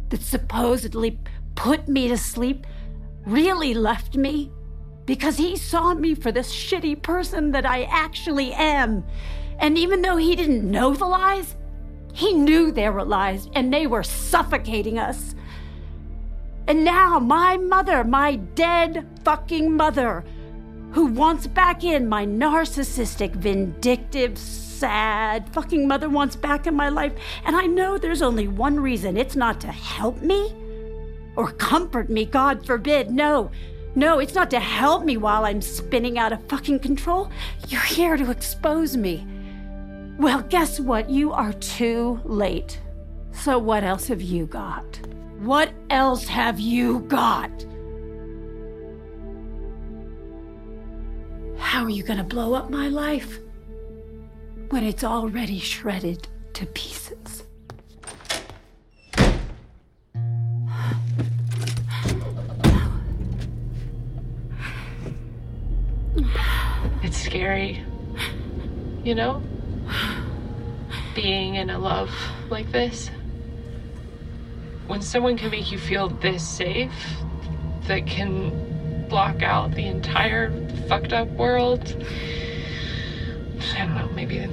that 0.09 0.22
supposedly 0.22 1.20
put 1.55 1.87
me 1.87 2.09
to 2.09 2.16
sleep, 2.16 2.66
really 3.26 3.74
left 3.74 4.16
me 4.16 4.51
because 5.05 5.37
he 5.37 5.55
saw 5.55 5.93
me 5.93 6.14
for 6.14 6.33
this 6.33 6.51
shitty 6.51 7.03
person 7.03 7.51
that 7.51 7.66
I 7.66 7.83
actually 7.83 8.55
am. 8.55 9.05
And 9.59 9.76
even 9.76 10.01
though 10.01 10.16
he 10.16 10.35
didn't 10.35 10.68
know 10.68 10.95
the 10.95 11.05
lies, 11.05 11.57
he 12.13 12.33
knew 12.33 12.73
they 12.73 12.89
were 12.89 13.05
lies 13.05 13.49
and 13.55 13.73
they 13.73 13.87
were 13.87 14.03
suffocating 14.03 14.99
us. 14.99 15.35
And 16.67 16.85
now 16.85 17.19
my 17.19 17.57
mother, 17.57 18.05
my 18.05 18.37
dead 18.37 19.07
fucking 19.25 19.77
mother, 19.77 20.25
who 20.93 21.07
wants 21.07 21.47
back 21.47 21.85
in 21.85 22.09
my 22.09 22.27
narcissistic, 22.27 23.33
vindictive, 23.33 24.37
sad 24.37 25.53
fucking 25.53 25.87
mother 25.87 26.09
wants 26.09 26.37
back 26.37 26.67
in 26.67 26.75
my 26.75 26.89
life. 26.89 27.13
And 27.45 27.55
I 27.57 27.67
know 27.67 27.99
there's 27.99 28.23
only 28.23 28.49
one 28.49 28.79
reason 28.79 29.17
it's 29.17 29.37
not 29.37 29.61
to 29.61 29.69
help 29.69 30.23
me 30.23 30.55
or 31.37 31.53
comfort 31.53 32.11
me, 32.11 32.25
God 32.25 32.67
forbid. 32.67 33.11
No, 33.11 33.51
no, 33.95 34.19
it's 34.19 34.35
not 34.35 34.51
to 34.51 34.61
help 34.61 35.05
me 35.05 35.17
while 35.17 35.45
I'm 35.45 35.63
spinning 35.63 36.19
out 36.19 36.33
of 36.33 36.45
fucking 36.49 36.81
control. 36.81 37.31
You're 37.69 37.81
here 37.81 38.17
to 38.17 38.31
expose 38.31 38.97
me. 38.97 39.27
Well, 40.21 40.43
guess 40.43 40.79
what? 40.79 41.09
You 41.09 41.33
are 41.33 41.55
too 41.55 42.21
late. 42.25 42.79
So, 43.33 43.59
what 43.59 43.83
else 43.83 44.07
have 44.09 44.21
you 44.21 44.45
got? 44.45 45.01
What 45.39 45.73
else 45.89 46.27
have 46.27 46.61
you 46.61 47.01
got? 47.09 47.51
How 51.57 51.85
are 51.85 51.89
you 51.89 52.03
going 52.03 52.18
to 52.18 52.25
blow 52.25 52.53
up 52.53 52.68
my 52.68 52.89
life 52.89 53.39
when 54.68 54.85
it's 54.85 55.05
already 55.05 55.59
shredded 55.59 56.29
to 56.53 56.66
pieces? 56.66 57.45
It's 67.03 67.16
scary, 67.16 67.83
you 69.03 69.14
know? 69.14 69.43
Being 71.15 71.57
in 71.57 71.71
a 71.71 71.79
love 71.79 72.11
like 72.51 72.71
this. 72.73 73.11
When 74.87 75.03
someone 75.03 75.37
can 75.37 75.51
make 75.51 75.71
you 75.71 75.79
feel 75.79 76.09
this 76.09 76.47
safe, 76.47 76.93
that 77.87 78.07
can 78.07 79.07
block 79.09 79.43
out 79.43 79.73
the 79.73 79.87
entire 79.87 80.53
fucked 80.87 81.13
up 81.13 81.29
world. 81.31 81.83
I 83.75 83.79
don't 83.79 83.95
know, 83.97 84.09
maybe 84.15 84.49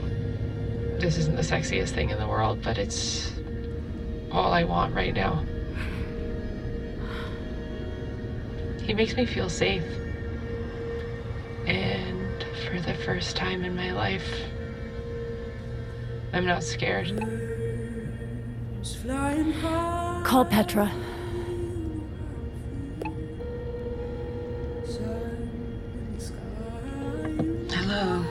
this 0.99 1.17
isn't 1.17 1.35
the 1.35 1.43
sexiest 1.43 1.89
thing 1.89 2.09
in 2.09 2.17
the 2.17 2.27
world, 2.27 2.61
but 2.63 2.77
it's 2.77 3.31
all 4.31 4.51
I 4.53 4.63
want 4.63 4.95
right 4.95 5.13
now. 5.13 5.45
He 8.81 8.93
makes 8.93 9.15
me 9.15 9.25
feel 9.25 9.49
safe. 9.49 9.83
And 11.67 12.43
for 12.65 12.79
the 12.79 12.95
first 13.05 13.35
time 13.35 13.63
in 13.63 13.75
my 13.75 13.91
life, 13.91 14.27
I'm 16.33 16.45
not 16.45 16.63
scared. 16.63 17.07
Call 20.23 20.45
Petra. 20.45 20.91
Hello. 27.69 28.25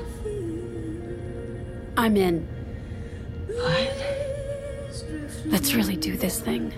I'm 1.97 2.17
in. 2.17 2.47
What? 3.49 3.97
Let's 5.47 5.75
really 5.75 5.97
do 5.97 6.17
this 6.17 6.41
thing. 6.41 6.73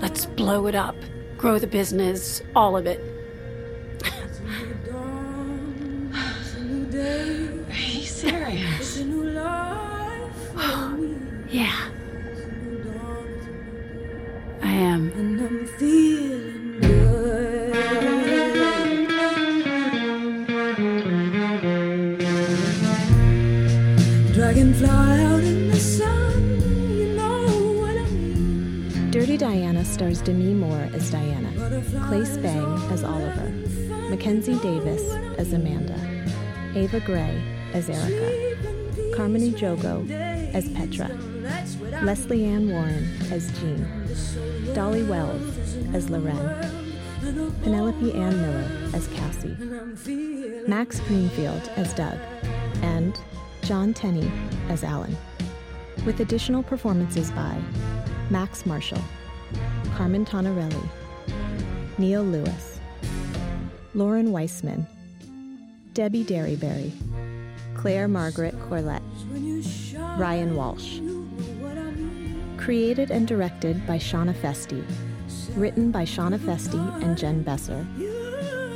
Let's 0.00 0.26
blow 0.26 0.66
it 0.66 0.74
up, 0.74 0.96
grow 1.38 1.58
the 1.58 1.66
business, 1.66 2.42
all 2.54 2.76
of 2.76 2.86
it. 2.86 3.11
Clay 32.00 32.24
Spang 32.24 32.90
as 32.90 33.04
Oliver, 33.04 33.48
Mackenzie 34.08 34.58
Davis 34.60 35.02
as 35.38 35.52
Amanda, 35.52 35.98
Ava 36.74 37.00
Gray 37.00 37.42
as 37.74 37.90
Erica, 37.90 39.14
Carmen 39.14 39.42
Ejogo 39.42 40.10
as 40.54 40.68
Petra, 40.70 41.08
Lesley 42.02 42.46
Ann 42.46 42.70
Warren 42.70 43.08
as 43.30 43.50
Jean, 43.60 44.74
Dolly 44.74 45.02
Wells 45.02 45.58
as 45.92 46.08
Loren, 46.08 46.38
Penelope 47.62 48.12
Ann 48.14 48.40
Miller 48.40 48.90
as 48.94 49.06
Cassie, 49.08 49.56
Max 50.66 50.98
Greenfield 51.00 51.70
as 51.76 51.92
Doug, 51.92 52.18
and 52.82 53.20
John 53.62 53.92
Tenney 53.92 54.30
as 54.70 54.82
Alan, 54.82 55.14
with 56.06 56.20
additional 56.20 56.62
performances 56.62 57.30
by 57.32 57.60
Max 58.30 58.64
Marshall, 58.64 59.02
Carmen 59.94 60.24
Tonarelli, 60.24 60.88
Neil 62.02 62.24
Lewis, 62.24 62.80
Lauren 63.94 64.32
Weissman, 64.32 64.88
Debbie 65.94 66.24
Derryberry, 66.24 66.90
Claire 67.76 68.08
Margaret 68.08 68.58
Corlett, 68.62 69.00
Ryan 70.18 70.56
Walsh. 70.56 70.98
Created 72.56 73.12
and 73.12 73.28
directed 73.28 73.86
by 73.86 73.98
Shana 73.98 74.34
Feste. 74.34 74.82
Written 75.54 75.92
by 75.92 76.04
Shana 76.04 76.44
Feste 76.44 76.74
and 76.74 77.16
Jen 77.16 77.44
Besser. 77.44 77.86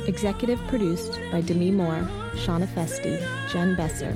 Executive 0.07 0.59
produced 0.69 1.19
by 1.29 1.41
Demi 1.41 1.71
Moore, 1.71 2.09
Shana 2.35 2.65
Feste, 2.69 3.21
Jen 3.51 3.75
Besser, 3.75 4.15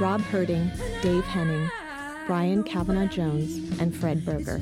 Rob 0.00 0.22
Herting, 0.22 0.72
Dave 1.02 1.22
Henning, 1.22 1.70
Brian 2.26 2.64
Kavanaugh 2.64 3.06
Jones, 3.06 3.78
and 3.78 3.94
Fred 3.94 4.24
Berger. 4.24 4.60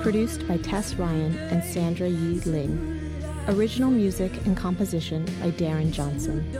Produced 0.00 0.46
by 0.46 0.58
Tess 0.58 0.94
Ryan 0.94 1.36
and 1.36 1.64
Sandra 1.64 2.08
Yi 2.08 2.38
Ling. 2.42 2.99
Original 3.50 3.90
music 3.90 4.30
and 4.46 4.56
composition 4.56 5.24
by 5.40 5.50
Darren 5.50 5.90
Johnson. 5.90 6.56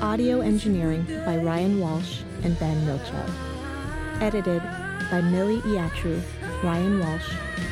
Audio 0.00 0.40
engineering 0.42 1.04
by 1.26 1.36
Ryan 1.36 1.80
Walsh 1.80 2.20
and 2.44 2.56
Ben 2.60 2.76
Milchow. 2.86 4.22
Edited 4.22 4.62
by 5.10 5.22
Millie 5.22 5.60
Iatru, 5.62 6.22
Ryan 6.62 7.00
Walsh, 7.00 7.28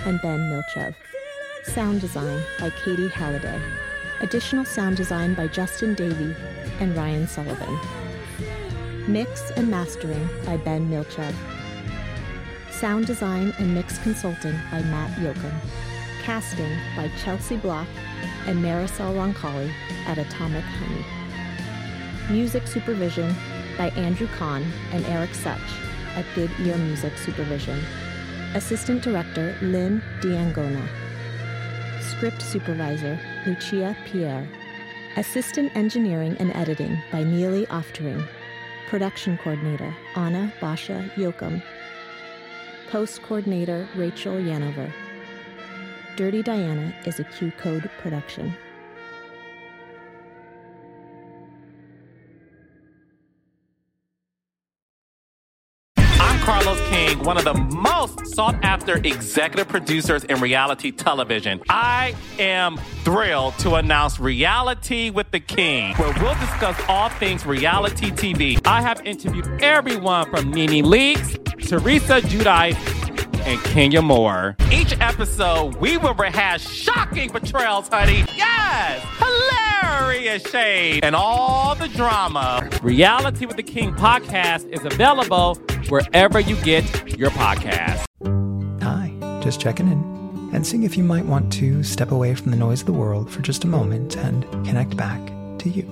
and 0.07 0.21
Ben 0.23 0.41
Milchev. 0.41 0.93
Sound 1.67 2.01
design 2.01 2.43
by 2.59 2.71
Katie 2.71 3.07
Halliday. 3.07 3.61
Additional 4.23 4.65
sound 4.65 4.97
design 4.97 5.35
by 5.35 5.47
Justin 5.47 5.95
Davey 5.95 6.35
and 6.81 6.97
Ryan 6.97 7.29
Sullivan. 7.29 7.79
Mix 9.07 9.53
and 9.53 9.71
mastering 9.71 10.29
by 10.45 10.57
Ben 10.57 10.91
Milchev. 10.91 11.33
Sound 12.73 13.07
design 13.07 13.55
and 13.61 13.73
mix 13.73 13.99
consulting 13.99 14.59
by 14.73 14.83
Matt 14.83 15.17
Yoakum. 15.21 15.55
Casting 16.25 16.77
by 16.97 17.09
Chelsea 17.23 17.57
Block 17.57 17.87
and 18.47 18.63
Marisol 18.65 19.15
Roncalli 19.15 19.73
at 20.07 20.19
Atomic 20.19 20.65
Honey. 20.65 21.05
Music 22.31 22.67
supervision 22.67 23.35
by 23.77 23.89
Andrew 23.91 24.29
Kahn 24.39 24.65
and 24.93 25.05
Eric 25.07 25.35
Such 25.35 25.61
at 26.15 26.25
Good 26.35 26.51
Ear 26.61 26.77
Music 26.77 27.17
Supervision. 27.17 27.81
Assistant 28.55 29.03
Director 29.03 29.57
Lynn 29.63 30.03
Diangona. 30.21 30.87
Script 32.03 32.43
Supervisor 32.43 33.19
Lucia 33.47 33.97
Pierre. 34.07 34.49
Assistant 35.17 35.75
Engineering 35.77 36.37
and 36.39 36.55
Editing 36.57 36.99
by 37.13 37.23
Neely 37.23 37.67
Oftering. 37.67 38.27
Production 38.89 39.39
Coordinator 39.39 39.95
Anna 40.17 40.53
Basha 40.61 41.11
Yoakum. 41.17 41.63
Post 42.91 43.23
Coordinator 43.23 43.87
Rachel 43.97 44.35
Yanover. 44.35 44.93
Dirty 46.19 46.43
Diana 46.43 46.93
is 47.07 47.21
a 47.21 47.23
Q 47.23 47.53
Code 47.53 47.89
production. 47.99 48.53
I'm 55.97 56.41
Carlos 56.41 56.81
King, 56.91 57.23
one 57.23 57.39
of 57.39 57.45
the 57.45 57.55
most 57.55 58.35
sought 58.35 58.57
after 58.65 58.97
executive 58.97 59.69
producers 59.69 60.25
in 60.25 60.41
reality 60.41 60.91
television. 60.91 61.63
I 61.69 62.17
am 62.41 62.79
thrilled 63.05 63.57
to 63.61 63.77
announce 63.77 64.19
Reality 64.19 65.11
with 65.11 65.31
the 65.31 65.39
King, 65.39 65.95
where 65.99 66.13
we'll 66.21 66.35
discuss 66.41 66.77
all 66.89 67.11
things 67.11 67.47
reality 67.47 68.11
TV. 68.11 68.61
I 68.67 68.83
have 68.83 69.01
interviewed 69.07 69.47
everyone 69.63 70.29
from 70.31 70.51
Nene 70.51 70.85
Leakes, 70.85 71.37
Teresa 71.69 72.21
Giudice, 72.23 72.98
and 73.49 73.65
Kenya 73.65 74.03
Moore. 74.03 74.57
Each 74.71 74.93
episode, 75.01 75.77
we 75.77 75.97
will 75.97 76.13
rehash 76.15 76.69
shocking 76.69 77.31
portrayals, 77.31 77.89
honey. 77.89 78.25
Yes! 78.37 79.03
Hilarious 79.19 80.43
shade 80.51 81.03
and 81.03 81.17
all 81.17 81.75
the 81.75 81.89
drama. 81.89 82.69
Reality 82.83 83.47
with 83.47 83.57
the 83.57 83.63
King 83.63 83.95
podcast 83.95 84.69
is 84.69 84.85
available 84.85 85.55
wherever 85.89 86.39
you 86.39 86.57
get 86.57 87.19
your 87.19 87.31
podcast. 87.31 88.05
Hi, 88.83 89.41
just 89.43 89.59
checking 89.61 89.91
in 89.91 90.51
and 90.53 90.67
seeing 90.67 90.83
if 90.83 90.99
you 90.99 91.05
might 91.05 91.25
want 91.25 91.51
to 91.55 91.83
step 91.83 92.11
away 92.11 92.35
from 92.35 92.51
the 92.51 92.57
noise 92.57 92.81
of 92.81 92.87
the 92.87 92.93
world 92.93 93.31
for 93.31 93.41
just 93.41 93.65
a 93.65 93.67
moment 93.67 94.17
and 94.19 94.45
connect 94.67 94.95
back 94.95 95.27
to 95.61 95.71
you. 95.71 95.87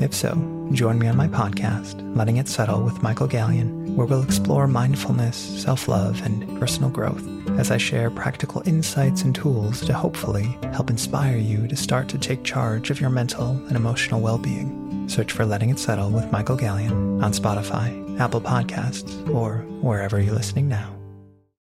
If 0.00 0.14
so, 0.14 0.32
join 0.72 0.98
me 0.98 1.08
on 1.08 1.16
my 1.16 1.28
podcast, 1.28 2.00
Letting 2.16 2.38
It 2.38 2.48
Settle 2.48 2.82
with 2.82 3.02
Michael 3.02 3.28
Gallion, 3.28 3.94
where 3.94 4.06
we'll 4.06 4.22
explore 4.22 4.66
mindfulness, 4.66 5.36
self 5.36 5.88
love, 5.88 6.20
and 6.24 6.58
personal 6.58 6.90
growth 6.90 7.26
as 7.58 7.70
I 7.70 7.76
share 7.76 8.10
practical 8.10 8.62
insights 8.66 9.22
and 9.22 9.34
tools 9.34 9.80
to 9.86 9.92
hopefully 9.92 10.58
help 10.72 10.90
inspire 10.90 11.36
you 11.36 11.68
to 11.68 11.76
start 11.76 12.08
to 12.08 12.18
take 12.18 12.44
charge 12.44 12.90
of 12.90 13.00
your 13.00 13.10
mental 13.10 13.50
and 13.66 13.76
emotional 13.76 14.20
well 14.20 14.38
being. 14.38 15.08
Search 15.08 15.32
for 15.32 15.44
Letting 15.44 15.70
It 15.70 15.78
Settle 15.78 16.10
with 16.10 16.32
Michael 16.32 16.56
Gallion 16.56 17.22
on 17.22 17.32
Spotify, 17.32 18.18
Apple 18.18 18.40
Podcasts, 18.40 19.28
or 19.28 19.58
wherever 19.82 20.20
you're 20.20 20.34
listening 20.34 20.68
now. 20.68 20.93